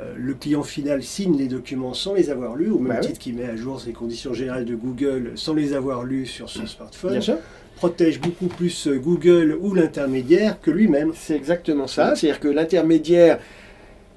euh, 0.00 0.14
le 0.16 0.34
client 0.34 0.62
final 0.62 1.02
signe 1.02 1.36
les 1.38 1.48
documents 1.48 1.94
sans 1.94 2.14
les 2.14 2.28
avoir 2.30 2.56
lus, 2.56 2.70
au 2.70 2.78
même 2.78 2.88
Bah 2.94 2.98
oui. 3.02 3.06
titre 3.08 3.18
qu'il 3.18 3.34
met 3.36 3.44
à 3.44 3.56
jour 3.56 3.80
ses 3.80 3.92
conditions 3.92 4.32
générales 4.34 4.64
de 4.64 4.74
Google 4.74 5.32
sans 5.36 5.54
les 5.54 5.72
avoir 5.74 6.04
lus 6.04 6.26
sur 6.26 6.48
son 6.50 6.66
smartphone, 6.66 7.12
Bien 7.12 7.20
sûr. 7.20 7.36
Protège 7.76 8.20
beaucoup 8.20 8.46
plus 8.46 8.88
Google 8.88 9.56
ou 9.60 9.74
l'intermédiaire 9.74 10.60
que 10.60 10.70
lui-même. 10.70 11.12
C'est 11.14 11.36
exactement 11.36 11.86
ça. 11.86 12.16
C'est-à-dire 12.16 12.40
que 12.40 12.48
l'intermédiaire, 12.48 13.38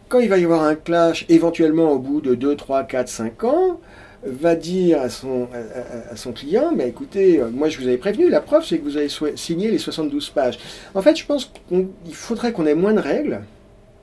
quand 0.08 0.20
il 0.20 0.30
va 0.30 0.38
y 0.38 0.44
avoir 0.46 0.64
un 0.64 0.76
clash, 0.76 1.26
éventuellement 1.30 1.92
au 1.92 2.00
bout 2.00 2.22
de 2.22 2.36
2, 2.36 2.56
3, 2.56 2.84
4, 2.84 3.08
5 3.08 3.44
ans, 3.44 3.80
va 4.24 4.56
dire 4.56 5.02
à 5.02 5.10
son, 5.10 5.48
à, 6.12 6.16
son 6.16 6.34
client, 6.34 6.72
mais 6.76 6.90
écoutez, 6.90 7.40
euh, 7.40 7.50
moi 7.50 7.70
je 7.70 7.80
vous 7.80 7.88
avais 7.88 7.98
prévenu, 7.98 8.30
la 8.30 8.42
preuve 8.42 8.66
c'est 8.66 8.78
que 8.78 8.84
vous 8.84 8.98
avez 8.98 9.08
signé 9.36 9.72
les 9.72 9.78
72 9.78 10.30
pages. 10.32 10.60
En 10.94 11.02
fait, 11.02 11.16
je 11.16 11.26
pense 11.26 11.52
qu'il 11.70 11.88
faudrait 12.14 12.52
qu'on 12.52 12.66
ait 12.66 12.76
moins 12.76 12.94
de 12.94 13.00
règles, 13.00 13.42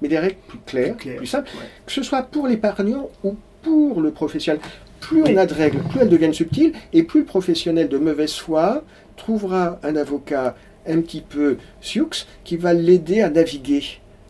mais 0.00 0.08
des 0.08 0.18
règles 0.18 0.38
plus 0.48 0.58
claires, 0.64 0.96
Plus 0.96 1.04
claires, 1.04 1.16
plus 1.18 1.26
simples, 1.26 1.50
ouais. 1.54 1.66
que 1.84 1.92
ce 1.92 2.02
soit 2.02 2.22
pour 2.22 2.46
l'épargnant 2.46 3.10
ou 3.24 3.36
pour 3.62 4.00
le 4.00 4.10
professionnel. 4.10 4.60
Plus 5.00 5.22
on 5.22 5.36
a 5.36 5.44
de 5.44 5.54
règles, 5.54 5.78
plus 5.90 6.00
elles 6.00 6.08
deviennent 6.08 6.32
subtiles, 6.32 6.72
et 6.92 7.02
plus 7.02 7.20
le 7.20 7.26
professionnel 7.26 7.88
de 7.88 7.98
mauvaise 7.98 8.34
foi 8.34 8.82
trouvera 9.16 9.78
un 9.82 9.96
avocat 9.96 10.56
un 10.86 11.00
petit 11.00 11.20
peu 11.20 11.56
sioux 11.80 12.08
qui 12.44 12.56
va 12.56 12.72
l'aider 12.72 13.20
à 13.20 13.30
naviguer 13.30 13.82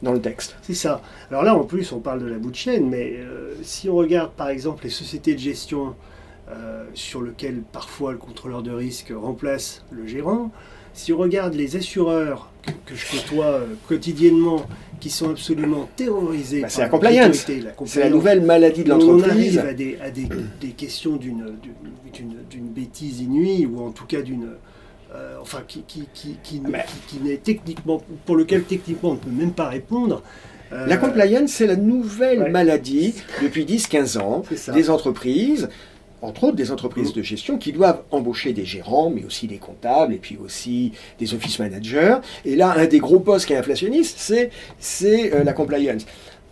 dans 0.02 0.12
le 0.12 0.20
texte. 0.20 0.56
C'est 0.62 0.74
ça. 0.74 1.02
Alors 1.30 1.42
là, 1.42 1.54
en 1.56 1.64
plus, 1.64 1.92
on 1.92 2.00
parle 2.00 2.20
de 2.22 2.26
la 2.26 2.38
bout 2.38 2.50
de 2.50 2.56
chaîne, 2.56 2.88
mais 2.88 3.14
euh, 3.16 3.54
si 3.62 3.88
on 3.88 3.96
regarde 3.96 4.32
par 4.32 4.48
exemple 4.48 4.84
les 4.84 4.90
sociétés 4.90 5.34
de 5.34 5.38
gestion 5.38 5.94
euh, 6.50 6.84
sur 6.94 7.22
lesquelles 7.22 7.62
parfois 7.72 8.12
le 8.12 8.18
contrôleur 8.18 8.62
de 8.62 8.70
risque 8.70 9.12
remplace 9.14 9.84
le 9.90 10.06
gérant, 10.06 10.50
si 10.94 11.12
on 11.12 11.18
regarde 11.18 11.54
les 11.54 11.76
assureurs 11.76 12.50
que, 12.62 12.70
que 12.86 12.94
je 12.94 13.04
côtoie 13.10 13.46
euh, 13.46 13.66
quotidiennement, 13.88 14.66
qui 15.00 15.10
sont 15.10 15.30
absolument 15.30 15.88
terrorisés 15.96 16.62
Bah, 16.62 16.68
c'est 16.70 16.76
par 16.88 17.00
la 17.02 17.10
compliance. 17.10 17.48
la 17.48 17.72
C'est 17.84 18.00
la 18.00 18.08
nouvelle 18.10 18.40
maladie 18.42 18.82
de 18.82 18.92
où 18.92 18.96
On 18.96 19.12
l'entreprise. 19.16 19.58
arrive 19.58 19.70
à 19.70 19.74
des, 19.74 19.98
à 20.00 20.10
des, 20.10 20.26
des 20.60 20.68
questions 20.68 21.16
d'une, 21.16 21.52
d'une, 22.14 22.34
d'une 22.48 22.68
bêtise 22.68 23.20
inouïe, 23.20 23.66
ou 23.66 23.84
en 23.84 23.90
tout 23.90 24.06
cas 24.06 24.22
d'une. 24.22 24.48
Euh, 25.16 25.36
enfin, 25.40 25.62
qui, 25.66 25.82
qui, 25.82 26.06
qui, 26.14 26.36
qui, 26.42 26.60
n'est 27.22 27.36
techniquement. 27.38 28.02
pour 28.24 28.36
lequel 28.36 28.64
techniquement 28.64 29.10
on 29.10 29.14
ne 29.14 29.18
peut 29.18 29.30
même 29.30 29.52
pas 29.52 29.68
répondre. 29.68 30.22
Euh, 30.72 30.86
La 30.86 30.96
compliance, 30.96 31.50
c'est 31.52 31.66
la 31.66 31.76
nouvelle 31.76 32.42
Ouais. 32.42 32.50
maladie 32.50 33.14
depuis 33.42 33.64
10-15 33.64 34.18
ans 34.18 34.42
des 34.74 34.90
entreprises, 34.90 35.68
entre 36.22 36.44
autres 36.44 36.56
des 36.56 36.72
entreprises 36.72 37.12
de 37.12 37.22
gestion, 37.22 37.56
qui 37.56 37.72
doivent 37.72 38.02
embaucher 38.10 38.52
des 38.52 38.64
gérants, 38.64 39.10
mais 39.10 39.24
aussi 39.24 39.46
des 39.46 39.58
comptables, 39.58 40.12
et 40.12 40.18
puis 40.18 40.36
aussi 40.44 40.92
des 41.20 41.34
office 41.34 41.58
managers. 41.60 42.16
Et 42.44 42.56
là, 42.56 42.74
un 42.76 42.86
des 42.86 42.98
gros 42.98 43.20
postes 43.20 43.46
qui 43.46 43.52
est 43.52 43.56
inflationniste, 43.56 44.16
c'est, 44.18 44.50
c'est 44.80 45.32
euh, 45.34 45.44
la 45.44 45.52
compliance. 45.52 46.04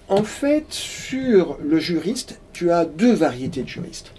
En 0.08 0.22
fait, 0.22 0.66
sur 0.68 1.58
le 1.64 1.78
juriste, 1.78 2.38
tu 2.52 2.70
as 2.70 2.84
deux 2.84 3.14
variétés 3.14 3.62
de 3.62 3.68
juristes. 3.68 4.12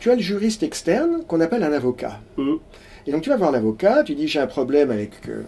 Tu 0.00 0.10
as 0.10 0.14
le 0.14 0.22
juriste 0.22 0.62
externe 0.62 1.22
qu'on 1.26 1.40
appelle 1.40 1.64
un 1.64 1.72
avocat. 1.72 2.20
Mhm. 2.38 2.58
Et 3.06 3.12
donc 3.12 3.22
tu 3.22 3.30
vas 3.30 3.36
voir 3.36 3.52
l'avocat, 3.52 4.02
tu 4.02 4.14
dis 4.14 4.28
j'ai 4.28 4.40
un 4.40 4.46
problème 4.46 4.90
avec 4.90 5.12
euh, 5.28 5.42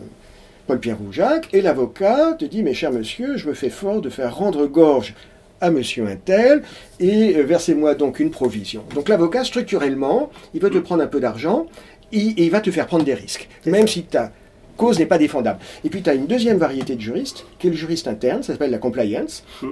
Paul-Pierre 0.67 0.99
Roujac, 0.99 1.49
et 1.53 1.61
l'avocat 1.61 2.35
te 2.39 2.45
dit 2.45 2.63
mais 2.63 2.75
cher 2.75 2.93
monsieur, 2.93 3.37
je 3.37 3.49
me 3.49 3.55
fais 3.55 3.71
fort 3.71 4.01
de 4.01 4.11
faire 4.11 4.37
rendre 4.37 4.67
gorge 4.67 5.15
à 5.61 5.71
monsieur 5.71 6.07
un 6.07 6.17
tel 6.17 6.63
et 7.01 7.37
euh, 7.37 7.43
versez-moi 7.43 7.95
donc 7.95 8.21
une 8.21 8.31
provision. 8.31 8.85
Donc 8.95 9.09
l'avocat, 9.09 9.45
structurellement, 9.45 10.31
il 10.55 10.61
veut 10.61 10.71
te 10.71 10.79
prendre 10.79 11.03
un 11.03 11.07
peu 11.07 11.21
d'argent 11.21 11.67
et, 12.13 12.19
et 12.19 12.45
il 12.45 12.51
va 12.51 12.61
te 12.61 12.71
faire 12.71 12.87
prendre 12.87 13.05
des 13.05 13.15
risques, 13.15 13.49
même 13.65 13.87
ça. 13.87 13.93
si 13.93 14.03
ta 14.03 14.33
cause 14.77 14.99
n'est 14.99 15.07
pas 15.07 15.19
défendable. 15.19 15.59
Et 15.85 15.91
puis 15.91 16.03
tu 16.03 16.11
as 16.11 16.15
une 16.15 16.27
deuxième 16.27 16.59
variété 16.59 16.95
de 16.95 17.01
juriste, 17.01 17.47
qui 17.59 17.67
est 17.67 17.71
le 17.71 17.77
juriste 17.77 18.09
interne, 18.09 18.43
ça 18.43 18.53
s'appelle 18.53 18.71
la 18.71 18.79
compliance. 18.79 19.45
Mm. 19.63 19.69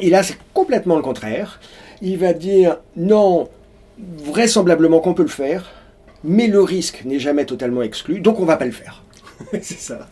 Et 0.00 0.10
là, 0.10 0.22
c'est 0.22 0.36
complètement 0.54 0.96
le 0.96 1.02
contraire. 1.02 1.60
Il 2.02 2.18
va 2.18 2.32
dire 2.32 2.78
non, 2.96 3.48
vraisemblablement 3.98 5.00
qu'on 5.00 5.14
peut 5.14 5.22
le 5.22 5.28
faire, 5.28 5.70
mais 6.24 6.46
le 6.46 6.60
risque 6.62 7.02
n'est 7.04 7.18
jamais 7.18 7.44
totalement 7.44 7.82
exclu, 7.82 8.20
donc 8.20 8.40
on 8.40 8.44
va 8.44 8.56
pas 8.56 8.66
le 8.66 8.72
faire. 8.72 9.02
c'est 9.52 9.78
ça. 9.78 10.08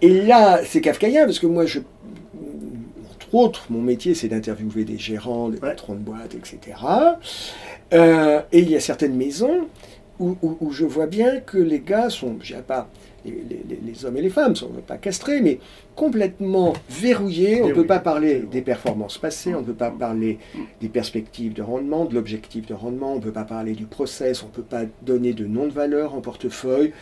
Et 0.00 0.08
là, 0.08 0.60
c'est 0.64 0.80
kafkaïen, 0.80 1.24
parce 1.24 1.38
que 1.38 1.46
moi, 1.46 1.66
je, 1.66 1.80
entre 3.10 3.34
autres, 3.34 3.66
mon 3.70 3.80
métier, 3.80 4.14
c'est 4.14 4.28
d'interviewer 4.28 4.84
des 4.84 4.98
gérants, 4.98 5.48
des 5.48 5.58
patrons 5.58 5.94
de 5.94 6.00
boîtes, 6.00 6.34
etc. 6.34 6.78
Euh, 7.92 8.40
et 8.52 8.60
il 8.60 8.70
y 8.70 8.76
a 8.76 8.80
certaines 8.80 9.14
maisons 9.14 9.68
où, 10.18 10.36
où- 10.42 10.56
où 10.60 10.70
je 10.72 10.84
vois 10.84 11.06
bien 11.06 11.40
que 11.40 11.58
les 11.58 11.80
gars 11.80 12.10
sont, 12.10 12.36
je 12.40 12.48
dirais 12.48 12.64
pas, 12.66 12.88
les, 13.24 13.32
les- 13.84 14.04
hommes 14.04 14.16
et 14.16 14.22
les 14.22 14.30
femmes 14.30 14.54
sont 14.54 14.68
pas 14.86 14.98
castrés, 14.98 15.40
mais 15.40 15.58
complètement 15.96 16.74
verrouillés. 16.88 17.60
On 17.62 17.68
ne 17.68 17.72
peut 17.72 17.86
pas 17.86 17.98
parler 17.98 18.44
des 18.50 18.62
performances 18.62 19.18
passées, 19.18 19.54
on 19.54 19.60
ne 19.60 19.66
peut 19.66 19.72
pas 19.74 19.90
parler 19.90 20.38
des 20.80 20.88
perspectives 20.88 21.52
de 21.54 21.62
rendement, 21.62 22.04
de 22.04 22.14
l'objectif 22.14 22.66
de 22.66 22.74
rendement, 22.74 23.12
on 23.12 23.16
ne 23.16 23.20
peut 23.20 23.32
pas 23.32 23.44
parler 23.44 23.72
du 23.72 23.84
process, 23.86 24.42
on 24.42 24.46
ne 24.46 24.52
peut 24.52 24.62
pas 24.62 24.82
donner 25.02 25.32
de 25.32 25.44
nom 25.46 25.66
de 25.66 25.72
valeur 25.72 26.14
en 26.14 26.20
portefeuille. 26.20 26.92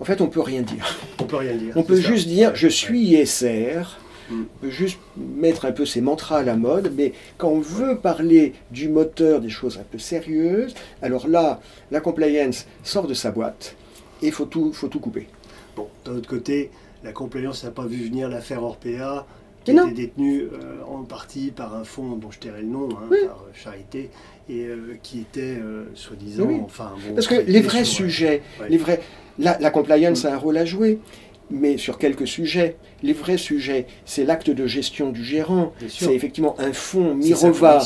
En 0.00 0.04
fait, 0.04 0.20
on 0.20 0.28
peut 0.28 0.40
rien 0.40 0.62
dire. 0.62 0.98
On 1.20 1.24
peut 1.24 1.36
rien 1.36 1.54
dire. 1.54 1.72
On 1.76 1.82
peut 1.82 2.00
ça. 2.00 2.08
juste 2.08 2.26
dire 2.28 2.54
je 2.54 2.68
suis 2.68 3.00
ISR. 3.00 3.82
Mm. 4.30 4.42
On 4.42 4.58
peut 4.60 4.70
juste 4.70 4.98
mettre 5.16 5.64
un 5.64 5.72
peu 5.72 5.84
ces 5.84 6.00
mantras 6.00 6.38
à 6.38 6.42
la 6.42 6.56
mode, 6.56 6.92
mais 6.96 7.12
quand 7.38 7.48
on 7.48 7.60
veut 7.60 7.98
parler 7.98 8.54
du 8.70 8.88
moteur, 8.88 9.40
des 9.40 9.48
choses 9.50 9.78
un 9.78 9.84
peu 9.90 9.98
sérieuses, 9.98 10.74
alors 11.02 11.28
là, 11.28 11.60
la 11.90 12.00
compliance 12.00 12.66
sort 12.82 13.06
de 13.06 13.14
sa 13.14 13.30
boîte 13.30 13.76
et 14.22 14.26
il 14.26 14.32
faut 14.32 14.44
tout, 14.46 14.72
faut 14.72 14.88
tout 14.88 15.00
couper. 15.00 15.28
Bon, 15.76 15.88
d'un 16.04 16.16
autre 16.16 16.28
côté, 16.28 16.70
la 17.04 17.12
compliance 17.12 17.64
n'a 17.64 17.70
pas 17.70 17.86
vu 17.86 18.04
venir 18.04 18.28
l'affaire 18.28 18.62
Orpea, 18.62 19.26
qui 19.64 19.72
était 19.72 19.90
détenue 19.90 20.44
euh, 20.44 20.82
en 20.88 21.02
partie 21.02 21.50
par 21.50 21.74
un 21.74 21.84
fonds 21.84 22.16
dont 22.16 22.30
je 22.30 22.38
tairai 22.38 22.62
le 22.62 22.68
nom, 22.68 22.88
hein, 22.92 23.06
Oui. 23.10 23.18
par 23.26 23.44
euh, 23.46 23.50
Charité, 23.52 24.10
et 24.48 24.64
euh, 24.64 24.96
qui 25.02 25.20
était 25.20 25.58
euh, 25.58 25.84
soi-disant, 25.94 26.44
Oui, 26.46 26.60
enfin 26.64 26.92
bon, 27.06 27.14
Parce 27.14 27.26
que 27.26 27.34
les 27.34 27.60
vrais 27.60 27.84
sujets, 27.84 28.42
ouais. 28.60 28.68
les 28.70 28.78
vrais, 28.78 29.00
la, 29.38 29.58
la 29.58 29.70
compliance 29.70 30.24
a 30.24 30.34
un 30.34 30.38
rôle 30.38 30.56
à 30.56 30.64
jouer, 30.64 30.98
mais 31.50 31.76
sur 31.78 31.98
quelques 31.98 32.26
sujets. 32.26 32.76
Les 33.02 33.12
vrais 33.12 33.36
sujets, 33.38 33.86
c'est 34.04 34.24
l'acte 34.24 34.50
de 34.50 34.66
gestion 34.66 35.10
du 35.10 35.24
gérant, 35.24 35.72
c'est 35.88 36.14
effectivement 36.14 36.54
un 36.58 36.72
fonds 36.72 37.14
Mirova 37.14 37.82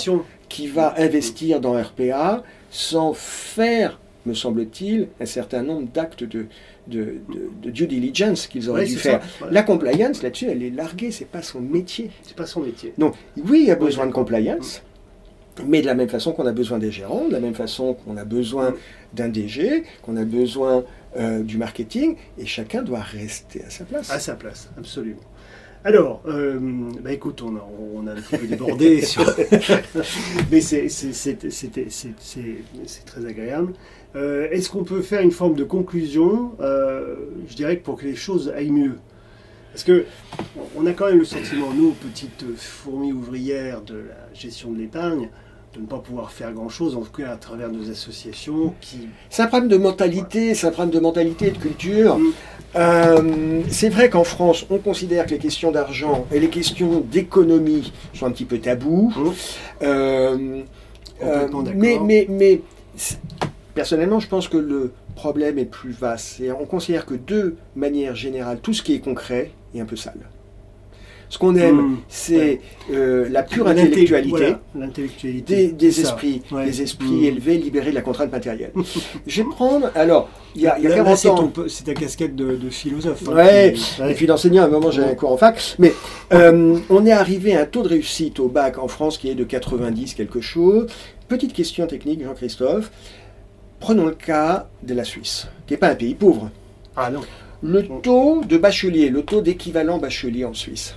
qui 0.49 0.67
va 0.67 0.95
investir 1.01 1.61
dans 1.61 1.73
RPA 1.81 2.43
sans 2.71 3.13
faire, 3.15 4.01
me 4.27 4.35
semble-t-il, 4.35 5.09
un 5.21 5.27
certain 5.27 5.63
nombre 5.63 5.89
d'actes 5.93 6.25
de, 6.25 6.47
de, 6.87 7.01
de- 7.33 7.51
de 7.63 7.71
due 7.71 7.87
diligence 7.87 8.47
qu'ils 8.47 8.69
auraient 8.69 8.83
Ouais, 8.83 8.87
dû 8.89 8.97
faire. 8.97 9.23
ça, 9.23 9.29
voilà. 9.39 9.53
La 9.55 9.63
compliance, 9.63 10.23
là-dessus, 10.23 10.47
elle 10.51 10.63
est 10.63 10.71
larguée, 10.71 11.11
c'est 11.11 11.25
pas 11.29 11.43
son 11.43 11.61
métier. 11.61 12.11
C'est 12.23 12.37
pas 12.37 12.47
son 12.47 12.61
métier. 12.61 12.93
Donc, 12.99 13.15
oui, 13.37 13.61
il 13.63 13.67
y 13.67 13.71
a 13.71 13.75
Oui, 13.79 13.87
besoin 13.87 14.07
de 14.07 14.13
compliance, 14.13 14.83
mais 15.67 15.81
de 15.83 15.87
la 15.87 15.95
même 15.95 16.09
façon 16.09 16.33
qu'on 16.33 16.47
a 16.47 16.53
besoin 16.53 16.79
des 16.79 16.91
gérants, 16.91 17.27
de 17.29 17.33
la 17.33 17.41
même 17.41 17.55
façon 17.55 17.95
qu'on 17.95 18.17
a 18.17 18.25
besoin 18.25 18.71
Mm. 18.71 18.75
d'un 19.15 19.29
DG, 19.29 19.85
qu'on 20.03 20.17
a 20.17 20.25
besoin 20.25 20.85
euh, 21.17 21.43
du 21.43 21.59
marketing, 21.59 22.17
et 22.39 22.47
chacun 22.47 22.83
doit 22.83 23.01
rester 23.01 23.65
à 23.65 23.71
sa 23.71 23.85
place. 23.85 24.11
À 24.11 24.19
sa 24.19 24.35
place, 24.35 24.71
absolument. 24.77 25.21
Alors, 25.87 26.23
euh, 26.27 26.59
bah 27.03 27.13
écoute, 27.13 27.43
on 27.43 27.57
a, 27.57 27.69
on 27.93 28.07
a 28.07 28.13
un 28.13 28.15
petit 28.15 28.39
peu 28.39 28.47
débordé, 28.47 29.03
sur... 29.07 29.23
mais 30.51 30.63
c'est 30.63 30.89
très 33.05 33.27
agréable. 33.27 33.75
Euh, 34.17 34.49
Est-ce 34.51 34.71
qu'on 34.71 34.85
peut 34.85 35.03
faire 35.03 35.21
une 35.21 35.31
forme 35.31 35.55
de 35.55 35.65
conclusion, 35.65 36.53
euh, 36.61 37.17
je 37.49 37.55
dirais 37.55 37.77
que 37.77 37.85
pour 37.85 37.99
que 37.99 38.07
les 38.07 38.17
choses 38.17 38.51
aillent 38.57 38.71
mieux? 38.71 38.97
Parce 39.73 39.85
que 39.85 40.07
on 40.75 40.87
a 40.87 40.93
quand 40.93 41.09
même 41.09 41.19
le 41.19 41.25
sentiment, 41.27 41.71
nous, 41.75 41.91
petites 41.91 42.47
fourmis 42.57 43.13
ouvrières 43.13 43.83
de 43.83 43.97
la 43.97 44.33
gestion 44.33 44.73
de 44.73 44.79
l'épargne, 44.79 45.29
de 45.75 45.81
ne 45.81 45.87
pas 45.87 45.99
pouvoir 45.99 46.31
faire 46.31 46.53
grand-chose, 46.53 46.97
en 46.97 47.01
tout 47.01 47.11
cas 47.13 47.33
à 47.33 47.37
travers 47.37 47.69
nos 47.69 47.91
associations 47.91 48.75
qui... 48.81 49.09
C'est 49.29 49.43
un 49.43 49.47
problème 49.47 49.69
de 49.69 49.77
mentalité, 49.77 50.55
c'est 50.55 50.69
un 50.69 50.71
problème 50.71 50.95
de 50.95 51.01
mentalité 51.01 51.49
et 51.49 51.51
de 51.51 51.59
culture. 51.59 52.19
Mm. 52.19 52.33
Euh, 52.77 53.61
c'est 53.69 53.89
vrai 53.89 54.09
qu'en 54.09 54.25
France, 54.25 54.67
on 54.71 54.79
considère 54.79 55.27
que 55.27 55.31
les 55.31 55.39
questions 55.39 55.73
d'argent 55.73 56.27
et 56.33 56.41
les 56.41 56.49
questions 56.49 57.01
d'économie 57.01 57.93
sont 58.15 58.27
un 58.27 58.31
petit 58.31 58.45
peu 58.45 58.59
tabous. 58.59 59.13
Mm. 59.17 59.33
Euh, 59.83 60.63
Complètement 61.21 61.61
euh, 61.61 61.73
mais, 61.75 61.99
mais, 62.01 62.27
mais 62.29 62.61
c'est- 62.97 63.19
personnellement, 63.75 64.21
je 64.21 64.29
pense 64.29 64.49
que 64.49 64.57
le 64.57 64.93
problème 65.17 65.59
est 65.59 65.65
plus 65.65 65.93
vaste. 65.93 66.41
Et 66.41 66.53
on 66.53 66.67
considère 66.67 67.07
que 67.07 67.15
de 67.15 67.57
manière 67.75 68.15
générale, 68.15 68.59
tout 68.61 68.75
ce 68.75 68.83
qui 68.83 68.95
est 68.95 69.01
concret 69.01 69.51
est 69.75 69.81
un 69.81 69.87
peu 69.87 69.97
sale. 69.97 70.21
Ce 71.35 71.39
qu'on 71.41 71.57
aime, 71.57 71.77
Mm. 71.81 71.97
c'est 72.09 72.61
euh, 72.93 73.27
la 73.29 73.43
pure 73.43 73.67
intellectualité 73.67 74.55
voilà, 74.73 74.87
des, 75.73 76.01
esprits, 76.01 76.43
Ouais. 76.53 76.65
des 76.67 76.81
esprits 76.81 77.07
Mm. 77.11 77.25
élevés, 77.25 77.59
libérés 77.59 77.91
de 77.91 77.97
la 77.97 78.03
contrainte 78.03 78.31
matérielle. 78.31 78.71
je 79.27 79.43
vais 79.43 79.49
prendre, 79.49 79.91
alors, 79.97 80.29
il 80.55 80.63
y 80.63 80.69
a, 80.69 80.79
y 80.79 80.87
a 80.87 80.91
Là, 80.91 80.97
là, 80.99 81.03
40 81.03 81.17
c'est 81.19 81.29
ans, 81.29 81.53
c'est 81.67 81.85
ta 81.87 81.95
casquette 81.95 82.37
de, 82.37 82.55
de 82.55 82.71
philosophe. 82.71 83.25
hein, 83.29 83.35
Ouais, 83.35 83.73
qui- 83.75 84.01
et 84.09 84.15
puis 84.15 84.29
d'enseignant, 84.29 84.63
à 84.63 84.67
un 84.67 84.69
moment 84.69 84.93
j'avais 84.93 85.11
un 85.11 85.15
cours 85.17 85.33
en 85.33 85.37
fac, 85.37 85.75
mais 85.81 85.93
euh, 86.33 86.79
on 86.89 87.05
est 87.05 87.11
arrivé 87.11 87.57
à 87.57 87.63
un 87.63 87.67
taux 87.67 87.83
de 87.83 87.89
réussite 87.89 88.39
au 88.39 88.47
bac 88.47 88.79
en 88.79 88.87
France 88.87 89.19
qui 89.19 89.29
est 89.29 89.35
de 89.35 89.43
90 89.43 90.15
quelque 90.15 90.41
chose. 90.41 90.87
Petite 91.27 91.53
question 91.53 91.89
technique, 91.89 92.23
Jean-Christophe. 92.23 92.93
Prenons 93.81 94.07
le 94.07 94.13
cas 94.15 94.69
de 94.85 94.95
la 94.95 95.03
Suisse, 95.03 95.49
qui 95.67 95.73
n'est 95.73 95.79
pas 95.79 95.89
un 95.89 95.97
pays 95.97 96.15
pauvre. 96.15 96.49
Ah 96.95 97.11
non. 97.11 97.23
Le 97.61 97.83
taux 98.03 98.43
de 98.49 98.57
bachelier, 98.57 99.09
le 99.09 99.23
taux 99.23 99.41
d'équivalent 99.41 99.99
bachelier 99.99 100.45
en 100.45 100.55
Suisse, 100.55 100.95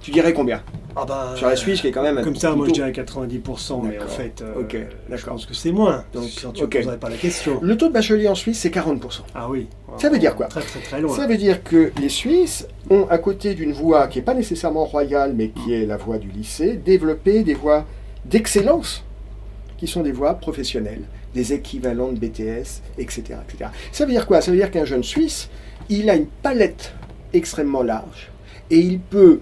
tu 0.00 0.10
dirais 0.10 0.32
combien 0.32 0.62
Ah 0.96 1.04
bah, 1.06 1.32
Sur 1.36 1.48
la 1.48 1.56
Suisse, 1.56 1.80
qui 1.80 1.88
est 1.88 1.92
quand 1.92 2.02
même 2.02 2.22
Comme 2.22 2.36
ça, 2.36 2.54
moi 2.54 2.66
je 2.66 2.72
dirais 2.72 2.92
90%, 2.92 3.80
mais 3.82 3.98
en 3.98 4.06
fait, 4.06 4.42
euh, 4.42 4.86
je 5.10 5.24
pense 5.24 5.46
que 5.46 5.54
c'est 5.54 5.72
moins. 5.72 6.04
Donc, 6.12 6.24
si 6.24 6.46
tu 6.52 6.62
ne 6.62 6.66
poserais 6.66 6.98
pas 6.98 7.08
la 7.08 7.16
question. 7.16 7.58
Le 7.62 7.76
taux 7.76 7.88
de 7.88 7.92
bachelier 7.92 8.28
en 8.28 8.34
Suisse, 8.34 8.58
c'est 8.60 8.74
40%. 8.74 9.20
Ah 9.34 9.48
oui. 9.48 9.68
Ça 9.98 10.08
veut 10.08 10.18
dire 10.18 10.36
quoi 10.36 10.46
Très 10.46 10.60
très 10.60 10.80
très 10.80 11.00
loin. 11.00 11.14
Ça 11.14 11.26
veut 11.26 11.36
dire 11.36 11.62
que 11.64 11.92
les 12.00 12.08
Suisses 12.08 12.66
ont, 12.90 13.06
à 13.08 13.18
côté 13.18 13.54
d'une 13.54 13.72
voie 13.72 14.06
qui 14.08 14.18
n'est 14.18 14.24
pas 14.24 14.34
nécessairement 14.34 14.84
royale, 14.84 15.32
mais 15.34 15.48
qui 15.48 15.74
est 15.74 15.86
la 15.86 15.96
voie 15.96 16.18
du 16.18 16.28
lycée, 16.28 16.76
développé 16.76 17.42
des 17.42 17.54
voies 17.54 17.84
d'excellence, 18.24 19.04
qui 19.78 19.86
sont 19.86 20.02
des 20.02 20.12
voies 20.12 20.34
professionnelles, 20.34 21.02
des 21.34 21.52
équivalents 21.52 22.12
de 22.12 22.18
BTS, 22.18 22.82
etc., 22.98 23.22
etc. 23.48 23.70
Ça 23.92 24.04
veut 24.04 24.12
dire 24.12 24.26
quoi? 24.26 24.40
Ça 24.40 24.50
veut 24.50 24.56
dire 24.56 24.70
qu'un 24.70 24.84
jeune 24.84 25.04
Suisse, 25.04 25.48
il 25.88 26.10
a 26.10 26.14
une 26.16 26.26
palette 26.26 26.92
extrêmement 27.32 27.82
large, 27.82 28.30
et 28.70 28.78
il 28.78 28.98
peut 28.98 29.40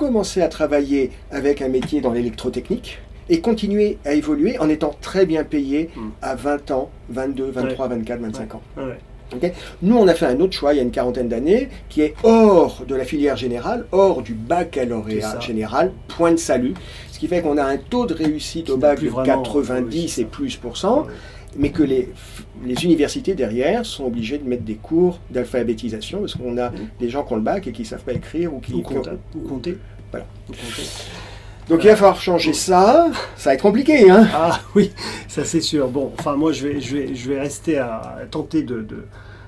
commencer 0.00 0.40
à 0.40 0.48
travailler 0.48 1.10
avec 1.30 1.60
un 1.60 1.68
métier 1.68 2.00
dans 2.00 2.10
l'électrotechnique, 2.12 2.98
et 3.28 3.40
continuer 3.42 3.98
à 4.06 4.14
évoluer 4.14 4.58
en 4.58 4.68
étant 4.70 4.92
très 5.02 5.26
bien 5.26 5.44
payé 5.44 5.90
Mm. 5.94 6.00
à 6.22 6.34
20 6.34 6.70
ans, 6.70 6.90
22, 7.10 7.50
23, 7.50 7.88
24, 7.88 8.20
25 8.20 8.54
ans. 8.54 8.62
Ouais. 8.78 9.52
Nous, 9.82 9.96
on 9.96 10.08
a 10.08 10.14
fait 10.14 10.26
un 10.26 10.40
autre 10.40 10.54
choix 10.54 10.72
il 10.72 10.78
y 10.78 10.80
a 10.80 10.82
une 10.82 10.90
quarantaine 10.90 11.28
d'années, 11.28 11.68
qui 11.90 12.00
est 12.00 12.14
hors 12.24 12.82
de 12.88 12.94
la 12.96 13.04
filière 13.04 13.36
générale, 13.36 13.84
hors 13.92 14.22
du 14.22 14.32
baccalauréat 14.32 15.38
général, 15.38 15.92
point 16.08 16.32
de 16.32 16.36
salut. 16.38 16.74
Ce 17.12 17.18
qui 17.20 17.28
fait 17.28 17.42
qu'on 17.42 17.58
a 17.58 17.62
un 17.62 17.76
taux 17.76 18.06
de 18.06 18.14
réussite 18.14 18.64
Qui 18.66 18.72
au 18.72 18.78
bac 18.78 19.00
de 19.00 19.08
vraiment 19.08 19.42
90 19.44 19.98
réussi, 20.00 20.20
et 20.22 20.24
plus 20.24 20.56
pour 20.56 20.76
cent, 20.78 21.02
Ouais. 21.02 21.12
Mais 21.56 21.70
que 21.70 21.82
les, 21.82 22.08
les 22.64 22.84
universités 22.84 23.34
derrière 23.34 23.84
sont 23.84 24.04
obligées 24.04 24.38
de 24.38 24.48
mettre 24.48 24.62
des 24.64 24.76
cours 24.76 25.18
d'alphabétisation, 25.30 26.20
parce 26.20 26.34
qu'on 26.34 26.58
a 26.58 26.70
des 27.00 27.08
gens 27.10 27.24
qui 27.24 27.32
ont 27.32 27.36
le 27.36 27.42
bac 27.42 27.66
et 27.66 27.72
qui 27.72 27.82
ne 27.82 27.86
savent 27.86 28.04
pas 28.04 28.12
écrire 28.12 28.54
ou 28.54 28.60
qui... 28.60 28.72
Ou 28.74 28.82
compter. 28.82 29.10
Ou 29.34 29.40
compter. 29.48 29.78
Voilà. 30.10 30.26
Ou 30.48 30.52
compter. 30.52 30.82
Donc 31.68 31.84
il 31.84 31.88
va 31.88 31.94
falloir 31.96 32.20
changer 32.20 32.52
ça, 32.52 33.10
ça 33.36 33.50
va 33.50 33.54
être 33.54 33.62
compliqué, 33.62 34.10
hein 34.10 34.26
Ah 34.34 34.60
oui, 34.74 34.90
ça 35.28 35.44
c'est 35.44 35.60
sûr. 35.60 35.88
Bon, 35.88 36.12
enfin 36.18 36.34
moi 36.34 36.50
je 36.52 36.66
vais, 36.66 36.80
je 36.80 36.96
vais, 36.96 37.14
je 37.14 37.28
vais 37.30 37.38
rester 37.38 37.78
à, 37.78 38.16
à 38.22 38.26
tenter 38.28 38.62
de, 38.64 38.80
de, 38.80 39.04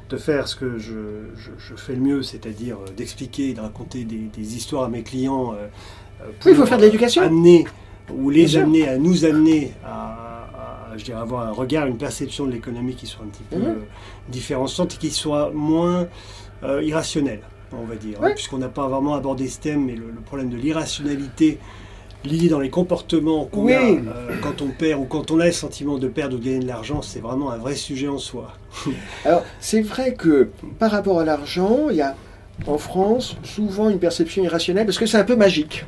de 0.08 0.16
faire 0.16 0.46
ce 0.46 0.54
que 0.54 0.78
je, 0.78 0.92
je, 1.36 1.50
je 1.58 1.74
fais 1.74 1.94
le 1.94 2.00
mieux, 2.00 2.22
c'est-à-dire 2.22 2.76
euh, 2.76 2.90
d'expliquer 2.96 3.48
et 3.50 3.54
de 3.54 3.60
raconter 3.60 4.04
des, 4.04 4.28
des 4.36 4.56
histoires 4.56 4.84
à 4.84 4.88
mes 4.88 5.02
clients. 5.02 5.52
euh, 5.52 5.66
euh, 6.22 6.30
Oui, 6.44 6.52
il 6.52 6.54
faut 6.56 6.66
faire 6.66 6.78
de 6.78 6.84
l'éducation. 6.84 7.22
Amener, 7.22 7.64
ou 8.14 8.30
les 8.30 8.56
amener 8.56 8.86
à 8.88 8.98
nous 8.98 9.24
amener 9.24 9.72
à, 9.84 10.31
je 10.96 11.04
dirais, 11.04 11.20
avoir 11.20 11.46
un 11.46 11.52
regard, 11.52 11.86
une 11.86 11.98
perception 11.98 12.46
de 12.46 12.52
l'économie 12.52 12.94
qui 12.94 13.06
soit 13.06 13.24
un 13.24 13.28
petit 13.28 13.42
peu 13.50 13.56
Mhm. 13.56 13.64
euh, 13.66 13.74
différenciante 14.28 14.94
et 14.94 14.96
qui 14.98 15.10
soit 15.10 15.50
moins 15.52 16.06
euh, 16.64 16.82
irrationnelle, 16.82 17.40
on 17.72 17.84
va 17.84 17.96
dire. 17.96 18.18
hein. 18.22 18.30
Puisqu'on 18.34 18.58
n'a 18.58 18.68
pas 18.68 18.86
vraiment 18.88 19.14
abordé 19.14 19.48
ce 19.48 19.58
thème, 19.60 19.84
mais 19.86 19.94
le, 19.96 20.06
le 20.06 20.20
problème 20.20 20.48
de 20.48 20.56
l'irrationalité 20.56 21.58
lié 22.24 22.48
dans 22.48 22.60
les 22.60 22.70
comportements 22.70 23.46
qu'on 23.46 23.64
Oui. 23.64 23.72
a 23.74 23.80
euh, 23.82 24.36
quand 24.40 24.62
on 24.62 24.68
perd 24.68 25.00
ou 25.00 25.04
quand 25.06 25.32
on 25.32 25.40
a 25.40 25.46
le 25.46 25.52
sentiment 25.52 25.98
de 25.98 26.06
perdre 26.06 26.36
ou 26.36 26.38
de 26.38 26.44
gagner 26.44 26.60
de 26.60 26.68
l'argent, 26.68 27.02
c'est 27.02 27.18
vraiment 27.18 27.50
un 27.50 27.56
vrai 27.56 27.74
sujet 27.74 28.06
en 28.06 28.18
soi. 28.18 28.52
Alors, 29.24 29.42
c'est 29.60 29.82
vrai 29.82 30.14
que 30.14 30.50
par 30.78 30.92
rapport 30.92 31.18
à 31.18 31.24
l'argent, 31.24 31.88
il 31.90 31.96
y 31.96 32.00
a 32.00 32.14
en 32.68 32.78
France 32.78 33.36
souvent 33.42 33.88
une 33.88 33.98
perception 33.98 34.44
irrationnelle 34.44 34.86
parce 34.86 34.98
que 34.98 35.06
c'est 35.06 35.18
un 35.18 35.24
peu 35.24 35.34
magique. 35.34 35.84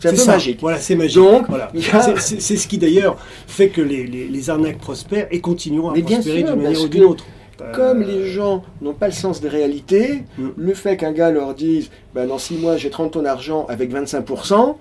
C'est 0.00 0.08
un 0.08 0.12
peu 0.12 0.16
ça. 0.18 0.32
magique. 0.32 0.58
Voilà, 0.60 0.78
c'est 0.78 0.94
magique. 0.96 1.16
Donc, 1.16 1.46
Voilà. 1.48 1.70
a- 1.92 2.16
C'est- 2.18 2.56
ce 2.56 2.68
qui 2.68 2.78
d'ailleurs 2.78 3.16
fait 3.46 3.68
que 3.68 3.80
les, 3.80 4.06
les- 4.06 4.28
les 4.28 4.50
arnaques 4.50 4.78
prospèrent 4.78 5.26
et 5.30 5.40
continueront 5.40 5.90
à 5.90 5.94
Mais 5.94 6.02
prospérer 6.02 6.42
d'une 6.42 6.54
manière 6.56 6.80
ou 6.82 6.88
d'une 6.88 7.04
autre. 7.04 7.24
Euh, 7.60 7.72
Comme 7.72 8.02
les 8.02 8.26
gens 8.28 8.62
n'ont 8.80 8.94
pas 8.94 9.06
le 9.06 9.12
sens 9.12 9.40
des 9.40 9.48
réalités, 9.48 10.22
Mm. 10.38 10.48
le 10.56 10.74
fait 10.74 10.96
qu'un 10.96 11.10
gars 11.12 11.30
leur 11.32 11.54
dise 11.54 11.90
ben, 12.14 12.26
dans 12.28 12.38
6 12.38 12.56
mois 12.56 12.76
j'ai 12.76 12.88
30 12.90 13.10
ton 13.12 13.24
argent 13.24 13.66
avec 13.68 13.90
25%, 13.92 14.78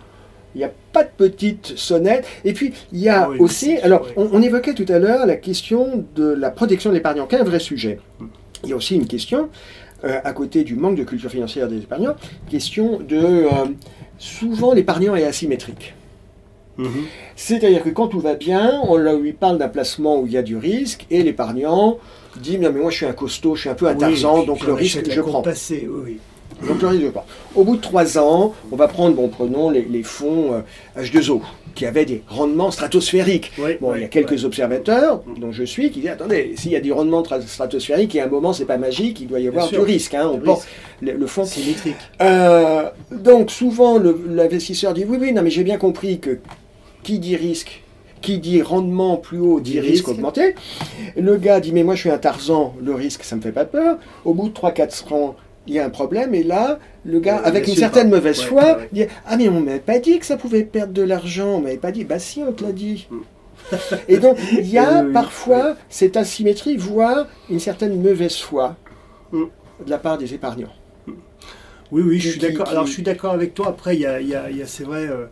il 0.54 0.60
n'y 0.60 0.64
a 0.64 0.72
pas 0.94 1.04
de 1.04 1.10
petite 1.18 1.74
sonnette. 1.76 2.26
Et 2.46 2.54
puis 2.54 2.74
il 2.94 3.00
y 3.00 3.10
a 3.10 3.24
Ah 3.24 3.30
oui, 3.32 3.38
aussi, 3.40 3.78
alors 3.80 4.06
on 4.16 4.42
évoquait 4.44 4.76
tout 4.76 4.86
à 4.90 5.00
l'heure 5.00 5.26
la 5.26 5.38
question 5.38 6.06
de 6.16 6.28
la 6.28 6.52
protection 6.52 6.92
de 6.92 6.96
l'épargnant, 6.96 7.26
qui 7.26 7.34
est 7.36 7.40
un 7.40 7.44
vrai 7.44 7.60
sujet. 7.60 8.00
Mm. 8.20 8.26
Il 8.66 8.70
y 8.70 8.74
a 8.74 8.76
aussi 8.76 8.96
une 8.96 9.08
question, 9.08 9.50
euh, 10.04 10.20
à 10.24 10.34
côté 10.34 10.64
du 10.64 10.76
manque 10.76 10.98
de 10.98 11.04
culture 11.04 11.32
financière 11.32 11.68
des 11.68 11.78
épargnants, 11.78 12.16
question 12.48 13.00
de 13.00 13.18
euh, 13.18 13.50
souvent 14.18 14.74
l'épargnant 14.74 15.16
est 15.16 15.24
asymétrique. 15.24 15.94
mhm. 16.78 17.06
C'est-à-dire 17.36 17.84
que 17.84 17.90
quand 17.90 18.08
tout 18.08 18.20
va 18.20 18.36
bien, 18.36 18.82
on 18.88 18.98
lui 18.98 19.34
parle 19.34 19.58
d'un 19.58 19.68
placement 19.68 20.20
où 20.20 20.28
il 20.28 20.34
y 20.34 20.38
a 20.38 20.42
du 20.44 20.58
risque, 20.58 21.06
et 21.10 21.24
l'épargnant 21.24 21.98
dit 22.42 22.58
Non, 22.60 22.72
mais 22.74 22.80
moi 22.82 22.92
je 22.92 22.98
suis 22.98 23.06
un 23.06 23.14
costaud, 23.14 23.56
je 23.56 23.62
suis 23.62 23.70
un 23.70 23.76
peu 23.76 23.88
un 23.88 23.96
Oui, 23.96 24.24
donc 24.46 24.64
le 24.66 24.74
risque 24.74 25.10
je 25.10 25.22
prends. 25.22 25.44
oui. 26.04 26.20
Donc 26.68 26.82
le 26.82 26.88
risque 26.88 27.04
je 27.04 27.10
prends. 27.10 27.26
Au 27.56 27.64
bout 27.64 27.76
de 27.78 27.82
trois 27.82 28.18
ans, 28.18 28.54
on 28.72 28.76
va 28.76 28.88
prendre, 28.88 29.16
bon, 29.16 29.28
prenons 29.28 29.70
les, 29.70 29.84
les 29.84 30.04
fonds 30.04 30.54
euh, 30.54 31.02
H2O, 31.02 31.42
qui 31.78 31.86
avaient 31.86 32.06
des 32.06 32.24
rendements 32.28 32.72
stratosphériques. 32.72 33.52
Oui, 33.60 33.78
Bon, 33.80 33.92
oui, 33.92 34.00
il 34.00 34.02
y 34.02 34.06
a 34.06 34.08
quelques 34.10 34.44
observateurs, 34.44 35.24
dont 35.40 35.52
je 35.52 35.64
suis, 35.64 35.92
qui 35.92 36.02
disent 36.02 36.10
Attendez, 36.10 36.54
s'il 36.58 36.72
y 36.72 36.76
a 36.76 36.82
du 36.82 36.92
rendement 36.92 37.22
tra- 37.22 37.42
stratosphérique, 37.42 38.14
il 38.14 38.18
y 38.18 38.20
a 38.20 38.26
un 38.26 38.30
moment, 38.30 38.52
c'est 38.52 38.66
pas 38.66 38.78
magique, 38.78 39.22
il 39.22 39.28
doit 39.28 39.40
y 39.40 39.48
avoir 39.48 39.70
du 39.70 39.80
risque. 39.80 40.14
hein, 40.16 40.30
on 40.34 40.38
le, 41.02 41.12
le 41.14 41.28
fonds 41.28 41.46
Symétrique. 41.46 41.96
euh, 42.22 42.90
donc 43.12 43.52
souvent 43.52 44.00
l'investisseur 44.00 44.94
dit 44.94 45.06
oui 45.08 45.18
oui 45.22 45.32
non 45.32 45.44
mais 45.44 45.50
j'ai 45.52 45.64
bien 45.64 45.78
compris 45.78 46.20
que 46.20 46.40
qui 47.04 47.20
dit 47.20 47.36
risque, 47.36 47.84
qui 48.22 48.40
dit 48.40 48.62
rendement 48.64 49.18
plus 49.18 49.38
haut 49.40 49.60
dit 49.60 49.74
Dit 49.74 49.80
risque 49.80 49.92
risque. 49.92 50.08
augmenté. 50.10 50.56
Le 51.16 51.38
gars 51.38 51.60
dit 51.60 51.72
mais 51.72 51.84
moi 51.84 51.94
je 51.96 52.02
suis 52.02 52.10
un 52.10 52.18
Tarzan, 52.18 52.74
le 52.82 52.94
risque 52.96 53.24
ça 53.24 53.36
me 53.36 53.42
fait 53.42 53.52
pas 53.52 53.66
peur. 53.66 53.98
Au 54.26 54.34
bout 54.34 54.50
de 54.50 54.54
3-4 54.54 55.14
ans 55.14 55.36
il 55.68 55.74
y 55.76 55.80
a 55.80 55.86
un 55.86 55.90
problème 55.90 56.34
et 56.34 56.44
là 56.44 56.80
le 57.08 57.20
gars 57.20 57.40
Euh, 57.40 57.48
avec 57.48 57.68
une 57.68 57.76
certaine 57.76 58.10
pas. 58.10 58.18
mauvaise 58.18 58.42
foi 58.42 58.64
ouais, 58.78 58.90
dit 58.92 59.06
ah 59.26 59.38
mais 59.38 59.48
on 59.50 59.62
m'avait 59.62 59.80
pas 59.80 59.98
dit 60.00 60.20
que 60.20 60.26
ça 60.26 60.38
pouvait 60.38 60.64
perdre 60.64 60.94
de 60.94 61.02
l'argent, 61.02 61.56
on 61.56 61.62
m'avait 61.62 61.78
pas 61.78 61.92
dit 61.92 62.04
bah 62.04 62.20
si 62.20 62.42
on 62.48 62.52
te 62.52 62.64
l'a 62.64 62.72
dit. 62.74 63.08
Et 64.08 64.18
donc 64.18 64.38
il 64.52 64.68
y 64.70 64.78
a 64.78 65.02
Mm. 65.02 65.06
Oui, 65.08 65.14
parfois 65.14 65.76
cette 65.90 66.16
asymétrie, 66.18 66.78
voire 66.78 67.28
une 67.50 67.60
certaine 67.60 68.00
mauvaise 68.02 68.36
foi 68.38 68.76
Mm. 69.32 69.44
de 69.86 69.90
la 69.90 69.98
part 69.98 70.18
des 70.18 70.34
épargnants. 70.34 70.74
Oui, 71.92 72.02
oui, 72.06 72.20
je 72.20 72.30
suis 72.32 72.40
d'accord. 72.40 72.68
Alors, 72.68 72.86
je 72.86 72.92
suis 72.92 73.02
d'accord 73.04 73.32
avec 73.32 73.54
toi. 73.54 73.70
Après, 73.70 73.96
il 73.96 74.02
y 74.02 74.06
a, 74.06 74.20
il 74.20 74.28
y 74.28 74.36
a- 74.36 74.50
il 74.50 74.58
y 74.58 74.62
a, 74.62 74.68
c'est 74.68 74.84
vrai, 74.84 75.08
euh, 75.08 75.26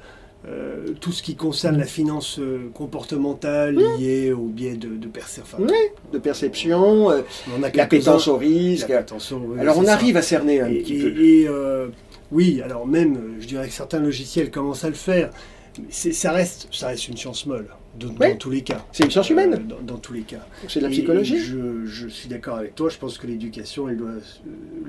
euh, 0.48 0.88
tout 1.02 1.12
ce 1.12 1.24
qui 1.24 1.36
concerne 1.36 1.78
la 1.78 1.86
finance 1.86 2.38
euh, 2.40 2.70
comportementale 2.74 3.76
liée 4.00 4.32
au 4.32 4.46
biais 4.46 4.76
de, 4.76 4.90
de 4.90 5.08
percer- 5.08 5.42
enfin, 5.42 5.58
Oui, 5.60 5.74
de 6.14 6.18
perception, 6.20 7.10
euh, 7.12 7.22
on 7.58 7.64
a 7.64 7.70
l'appétence 7.72 8.28
au 8.28 8.38
risque. 8.38 8.88
Oui, 8.90 9.60
Alors 9.60 9.78
on 9.80 9.86
ça. 9.86 9.94
arrive 9.94 10.18
à 10.18 10.22
cerner 10.22 10.62
un 10.62 10.68
Et, 10.68 10.80
petit 10.80 10.96
et- 10.98 11.02
peu. 11.12 11.22
et, 11.24 11.48
euh, 11.48 11.88
oui, 12.32 12.62
alors 12.64 12.86
même, 12.88 13.36
je 13.40 13.48
dirais 13.48 13.68
que 13.68 13.74
certains 13.74 14.00
logiciels 14.00 14.52
commencent 14.52 14.84
à 14.84 14.90
le 14.90 14.96
faire. 14.96 15.30
Mais 15.78 16.12
ça 16.14 16.32
reste, 16.32 16.70
ça 16.72 16.88
reste 16.88 17.10
une 17.10 17.18
chance 17.18 17.46
molle, 17.46 17.68
de- 18.00 18.08
Oui. 18.08 18.14
dans 18.32 18.38
tous 18.38 18.50
les 18.50 18.62
cas. 18.62 18.86
C'est 18.94 19.04
une 19.04 19.12
science 19.12 19.30
humaine, 19.30 19.56
Euh, 19.56 19.58
dans, 19.58 19.94
dans 19.96 20.00
tous 20.00 20.14
les 20.14 20.22
cas. 20.22 20.46
c'est 20.70 20.80
de 20.80 20.86
la 20.86 20.90
psychologie. 20.90 21.38
je, 21.38 21.86
je 21.86 22.08
suis 22.08 22.30
d'accord 22.30 22.56
avec 22.58 22.76
toi. 22.76 22.90
Je 22.90 22.98
pense 22.98 23.18
que 23.18 23.28
l'éducation, 23.28 23.90
elle 23.90 23.98
doit, 23.98 24.12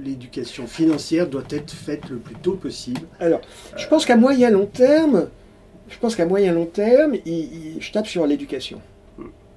l'éducation 0.05 0.67
financière 0.69 1.27
doit 1.29 1.43
être 1.51 1.73
faite 1.73 2.09
le 2.09 2.17
plus 2.19 2.37
tôt 2.37 2.53
possible. 2.55 3.01
Alors, 3.21 3.41
je 3.77 3.87
pense 3.89 4.07
qu'à 4.07 4.17
moyen 4.17 4.51
long 4.51 4.67
terme, 4.67 5.29
je 5.89 5.99
pense 5.99 6.17
qu'à 6.17 6.27
moyen 6.27 6.53
long 6.53 6.67
terme, 6.67 7.15
il- 7.25 7.33
il- 7.33 7.77
je 7.81 7.93
tape 7.93 8.07
sur 8.07 8.27
l'éducation. 8.27 8.81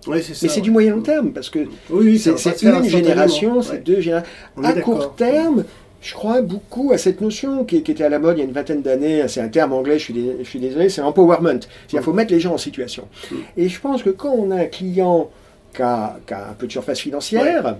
Ouais, 0.07 0.21
c'est 0.21 0.33
ça. 0.33 0.39
Mais 0.43 0.49
c'est 0.49 0.55
ouais. 0.57 0.61
du 0.61 0.71
moyen 0.71 0.91
long 0.95 1.01
terme 1.01 1.31
parce 1.31 1.49
que 1.49 1.59
Oui, 1.59 1.67
oui, 2.11 2.19
c'est 2.19 2.31
une 2.63 2.83
génération, 2.85 3.57
Ouais. 3.57 3.63
c'est 3.63 3.83
deux 3.83 3.99
générations. 3.99 4.31
À 4.63 4.73
court 4.73 5.15
terme, 5.15 5.65
je 6.01 6.13
crois 6.13 6.41
beaucoup 6.41 6.91
à 6.93 6.97
cette 6.97 7.19
notion 7.19 7.65
qui, 7.65 7.83
qui 7.83 7.91
était 7.91 8.05
à 8.05 8.09
la 8.09 8.17
mode 8.19 8.37
il 8.37 8.39
y 8.39 8.43
a 8.43 8.45
une 8.45 8.53
vingtaine 8.53 8.81
d'années. 8.81 9.27
C'est 9.27 9.41
un 9.41 9.49
terme 9.49 9.73
anglais, 9.73 9.99
je 9.99 10.03
suis, 10.05 10.13
dé- 10.13 10.37
je 10.41 10.47
suis 10.49 10.59
désolé, 10.59 10.87
c'est 10.89 11.01
empowerment. 11.01 11.47
C'est-à-dire 11.59 11.69
qu'il 11.89 12.01
faut 12.01 12.13
mettre 12.13 12.31
les 12.31 12.39
gens 12.39 12.53
en 12.53 12.57
situation. 12.57 13.03
Mm. 13.29 13.35
Et 13.57 13.67
je 13.69 13.79
pense 13.81 14.01
que 14.01 14.09
quand 14.09 14.31
on 14.31 14.51
a 14.51 14.55
un 14.55 14.65
client 14.65 15.29
qui 15.75 15.81
a, 15.81 16.17
qui 16.25 16.33
a 16.33 16.49
un 16.49 16.53
peu 16.53 16.67
de 16.67 16.71
surface 16.71 16.99
financière, 16.99 17.75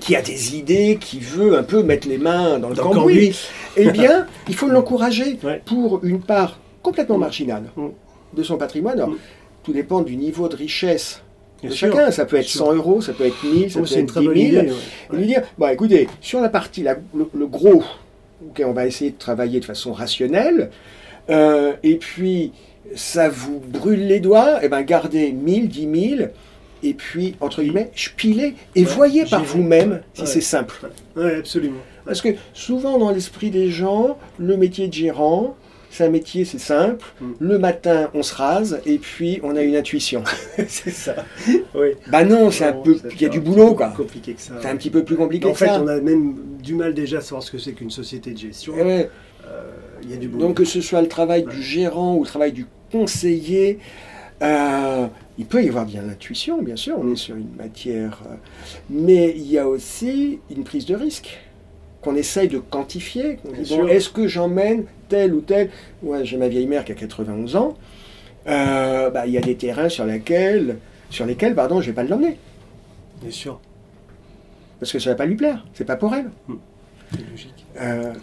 qui 0.00 0.14
a 0.14 0.22
des 0.22 0.56
idées, 0.56 0.98
qui 1.00 1.18
veut 1.18 1.58
un 1.58 1.64
peu 1.64 1.82
mettre 1.82 2.06
les 2.08 2.18
mains 2.18 2.60
dans 2.60 2.68
le 2.68 2.76
Dans 2.76 2.90
cambouis, 2.90 3.36
eh 3.76 3.90
bien, 3.90 4.26
il 4.48 4.54
faut 4.54 4.68
l'encourager 4.68 5.36
pour 5.66 6.04
une 6.04 6.20
part 6.20 6.60
complètement 6.82 7.16
Mm. 7.16 7.20
marginale 7.20 7.62
Mm. 7.76 7.86
de 8.36 8.42
son 8.42 8.56
patrimoine. 8.56 8.94
Alors, 8.98 9.10
Mm. 9.10 9.16
tout 9.64 9.72
dépend 9.72 10.00
du 10.02 10.16
niveau 10.16 10.48
de 10.48 10.56
richesse 10.56 11.22
de 11.62 11.68
sûr. 11.70 11.92
chacun. 11.94 12.10
Ça 12.10 12.24
peut 12.24 12.36
être 12.36 12.46
sûr. 12.46 12.60
100 12.66 12.74
euros, 12.74 13.00
ça 13.00 13.12
peut 13.12 13.26
être 13.26 13.42
1000, 13.44 13.70
ça 13.70 13.80
Oh, 13.80 13.86
peut 13.86 13.94
une 13.94 14.00
être 14.00 14.06
très 14.08 14.20
10 14.20 14.26
bonne 14.26 14.36
000. 14.36 14.48
idée. 14.48 14.70
ouais. 14.70 14.76
Et 15.12 15.16
lui 15.16 15.26
dire, 15.26 15.42
bon 15.58 15.68
écoutez, 15.68 16.08
sur 16.20 16.40
la 16.40 16.48
partie, 16.48 16.82
la- 16.82 16.96
le, 17.14 17.28
le 17.34 17.46
gros, 17.46 17.82
on 18.64 18.72
va 18.72 18.86
essayer 18.86 19.10
de 19.10 19.18
travailler 19.18 19.60
de 19.60 19.64
façon 19.66 19.92
rationnelle, 19.92 20.70
euh, 21.28 21.74
et 21.82 21.96
puis 21.96 22.52
ça 22.94 23.28
vous 23.28 23.60
brûle 23.60 24.06
les 24.06 24.20
doigts, 24.20 24.64
et 24.64 24.68
ben 24.68 24.82
gardez 24.82 25.32
1000, 25.32 25.68
10 25.68 26.16
000, 26.16 26.30
et 26.82 26.94
puis, 26.94 27.36
entre 27.42 27.62
guillemets, 27.62 27.90
spilez, 27.94 28.54
et 28.74 28.80
Ouais, 28.84 28.84
voyez 28.86 29.24
par 29.26 29.44
vous-même 29.44 30.00
si 30.14 30.22
Ouais. 30.22 30.26
c'est 30.26 30.40
simple. 30.40 30.80
Ouais, 31.14 31.36
absolument. 31.36 31.76
Parce 32.06 32.22
que 32.22 32.30
souvent 32.54 32.98
dans 32.98 33.10
l'esprit 33.10 33.50
des 33.50 33.68
gens, 33.70 34.16
le 34.38 34.56
métier 34.56 34.88
de 34.88 34.94
gérant, 34.94 35.54
c'est 35.90 36.04
un 36.04 36.08
métier, 36.10 36.44
c'est 36.44 36.58
simple. 36.58 37.04
Mm. 37.20 37.32
Le 37.40 37.58
matin, 37.58 38.10
on 38.14 38.22
se 38.22 38.34
rase 38.34 38.80
et 38.86 38.98
puis 38.98 39.40
on 39.42 39.56
a 39.56 39.62
une 39.62 39.76
intuition. 39.76 40.22
c'est 40.68 40.90
ça. 40.90 41.16
Oui. 41.74 41.88
Bah 42.08 42.24
non, 42.24 42.50
c'est 42.50 42.64
un 42.64 42.72
peu, 42.72 42.96
il 43.12 43.20
y 43.20 43.24
a 43.24 43.28
du 43.28 43.40
boulot 43.40 43.70
peu 43.70 43.74
quoi. 43.76 43.88
plus 43.88 44.04
compliqué 44.04 44.34
que 44.34 44.40
ça. 44.40 44.54
C'est 44.60 44.68
un 44.68 44.76
petit 44.76 44.90
peu 44.90 45.04
plus 45.04 45.16
compliqué 45.16 45.46
En 45.46 45.52
que 45.52 45.58
fait, 45.58 45.66
ça. 45.66 45.82
on 45.82 45.88
a 45.88 46.00
même 46.00 46.36
du 46.62 46.74
mal 46.74 46.94
déjà 46.94 47.18
à 47.18 47.20
savoir 47.20 47.42
ce 47.42 47.50
que 47.50 47.58
c'est 47.58 47.72
qu'une 47.72 47.90
société 47.90 48.30
de 48.32 48.38
gestion. 48.38 48.72
Eh 48.78 48.82
ouais. 48.82 49.10
Euh, 49.48 49.62
Il 50.02 50.10
y 50.10 50.14
a 50.14 50.16
du 50.16 50.28
boulot. 50.28 50.46
Donc 50.48 50.56
que 50.58 50.64
ce 50.64 50.80
soit 50.80 51.02
le 51.02 51.08
travail 51.08 51.44
Ouais. 51.44 51.52
du 51.54 51.62
gérant 51.62 52.14
ou 52.16 52.22
le 52.22 52.28
travail 52.28 52.52
du 52.52 52.66
conseiller, 52.92 53.78
euh, 54.42 55.06
il 55.38 55.46
peut 55.46 55.62
y 55.62 55.68
avoir 55.68 55.84
bien 55.86 56.02
l'intuition, 56.02 56.62
bien 56.62 56.76
sûr, 56.76 56.96
on 56.98 57.10
est 57.12 57.16
sur 57.16 57.36
une 57.36 57.54
matière, 57.56 58.20
euh, 58.26 58.34
mais 58.88 59.32
il 59.36 59.46
y 59.50 59.58
a 59.58 59.68
aussi 59.68 60.38
une 60.54 60.64
prise 60.64 60.86
de 60.86 60.94
risque 60.94 61.38
qu'on 62.02 62.14
essaye 62.16 62.48
de 62.48 62.58
quantifier. 62.58 63.38
bon. 63.68 63.86
Est-ce 63.88 64.08
que 64.08 64.26
j'emmène 64.26 64.84
tel 65.10 65.34
ou 65.34 65.40
tel 65.42 65.68
Ouais, 66.02 66.24
j'ai 66.24 66.38
ma 66.38 66.48
vieille 66.48 66.66
mère 66.66 66.84
qui 66.86 66.92
a 66.92 66.94
91 66.94 67.56
ans. 67.56 67.76
Euh, 68.46 69.10
bah, 69.10 69.26
il 69.26 69.32
y 69.34 69.38
a 69.38 69.42
des 69.42 69.56
terrains 69.56 69.90
sur 69.90 70.06
lesquels, 70.06 70.78
sur 71.10 71.26
lesquels, 71.26 71.54
pardon, 71.54 71.80
je 71.82 71.88
vais 71.88 71.92
pas 71.92 72.04
l'emmener 72.04 72.38
Bien 73.20 73.30
sûr, 73.30 73.60
parce 74.78 74.90
que 74.92 74.98
ça 74.98 75.10
va 75.10 75.16
pas 75.16 75.26
lui 75.26 75.36
plaire. 75.36 75.66
C'est 75.74 75.84
pas 75.84 75.96
pour 75.96 76.14
elle. 76.14 76.30
c'est 77.12 77.30
logique. 77.30 77.66
Euh, 77.80 78.14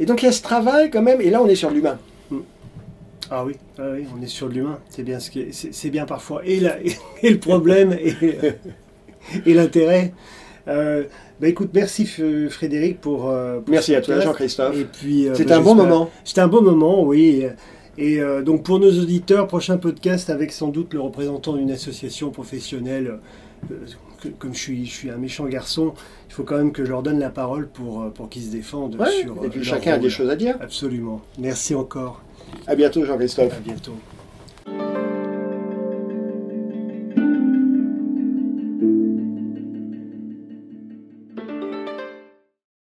et 0.00 0.06
donc 0.06 0.22
il 0.22 0.26
y 0.26 0.28
a 0.28 0.32
ce 0.32 0.40
travail 0.42 0.90
quand 0.90 1.02
même. 1.02 1.20
Et 1.20 1.28
là, 1.30 1.42
on 1.42 1.46
est 1.46 1.54
sur 1.56 1.70
l'humain. 1.70 1.98
Ah 3.30 3.44
oui, 3.44 3.54
ah 3.78 3.82
oui, 3.92 4.06
on 4.16 4.22
est 4.22 4.28
sur 4.28 4.48
de 4.48 4.54
l'humain. 4.54 4.78
C'est 4.88 5.02
bien 5.02 5.18
ce 5.18 5.30
qui 5.32 5.40
est- 5.40 5.52
c'est, 5.52 5.74
c'est 5.74 5.90
bien 5.90 6.06
parfois. 6.06 6.42
Et, 6.44 6.60
la- 6.60 6.78
et 7.22 7.30
le 7.30 7.38
problème 7.38 7.92
et, 8.00 8.14
et 9.44 9.52
l'intérêt. 9.54 10.12
Euh, 10.68 11.04
bah 11.40 11.48
écoute, 11.48 11.70
merci 11.74 12.06
Frédéric 12.06 13.00
pour. 13.00 13.28
euh, 13.28 13.60
pour 13.60 13.70
Merci 13.70 13.94
à 13.94 14.00
toi. 14.00 14.20
Jean-Christophe. 14.20 14.76
Et 14.78 14.84
puis. 14.84 15.28
euh, 15.28 15.34
C'était 15.34 15.50
bah, 15.50 15.58
un 15.58 15.62
bon 15.62 15.74
moment. 15.74 16.10
C'était 16.24 16.40
un 16.40 16.48
bon 16.48 16.62
moment, 16.62 17.02
oui. 17.04 17.44
Et 17.98 18.20
donc 18.44 18.62
pour 18.62 18.78
nos 18.78 18.90
auditeurs, 18.90 19.46
prochain 19.46 19.78
podcast 19.78 20.28
avec 20.28 20.52
sans 20.52 20.68
doute 20.68 20.92
le 20.92 21.00
représentant 21.00 21.54
d'une 21.54 21.70
association 21.70 22.30
professionnelle. 22.30 23.18
que- 23.68 24.28
comme 24.38 24.54
je 24.54 24.58
suis, 24.58 24.86
je 24.86 24.90
suis 24.92 25.10
un 25.10 25.18
méchant 25.18 25.44
garçon, 25.44 25.92
il 26.28 26.32
faut 26.32 26.42
quand 26.42 26.56
même 26.56 26.72
que 26.72 26.84
je 26.84 26.90
leur 26.90 27.02
donne 27.02 27.18
la 27.18 27.28
parole 27.30 27.68
pour, 27.68 28.10
pour 28.14 28.28
qu'ils 28.30 28.42
se 28.44 28.50
défendent 28.50 28.96
Ouais, 28.98 29.10
sur. 29.10 29.44
et 29.44 29.48
puis 29.48 29.62
chacun 29.62 29.92
a 29.94 29.98
des 29.98 30.08
choses 30.10 30.30
à 30.30 30.36
dire. 30.36 30.56
Absolument. 30.60 31.20
Merci 31.38 31.74
encore. 31.74 32.22
À 32.66 32.74
bientôt, 32.74 33.04
Jean-Christophe. 33.04 33.52
À 33.54 33.60
bientôt. 33.60 33.92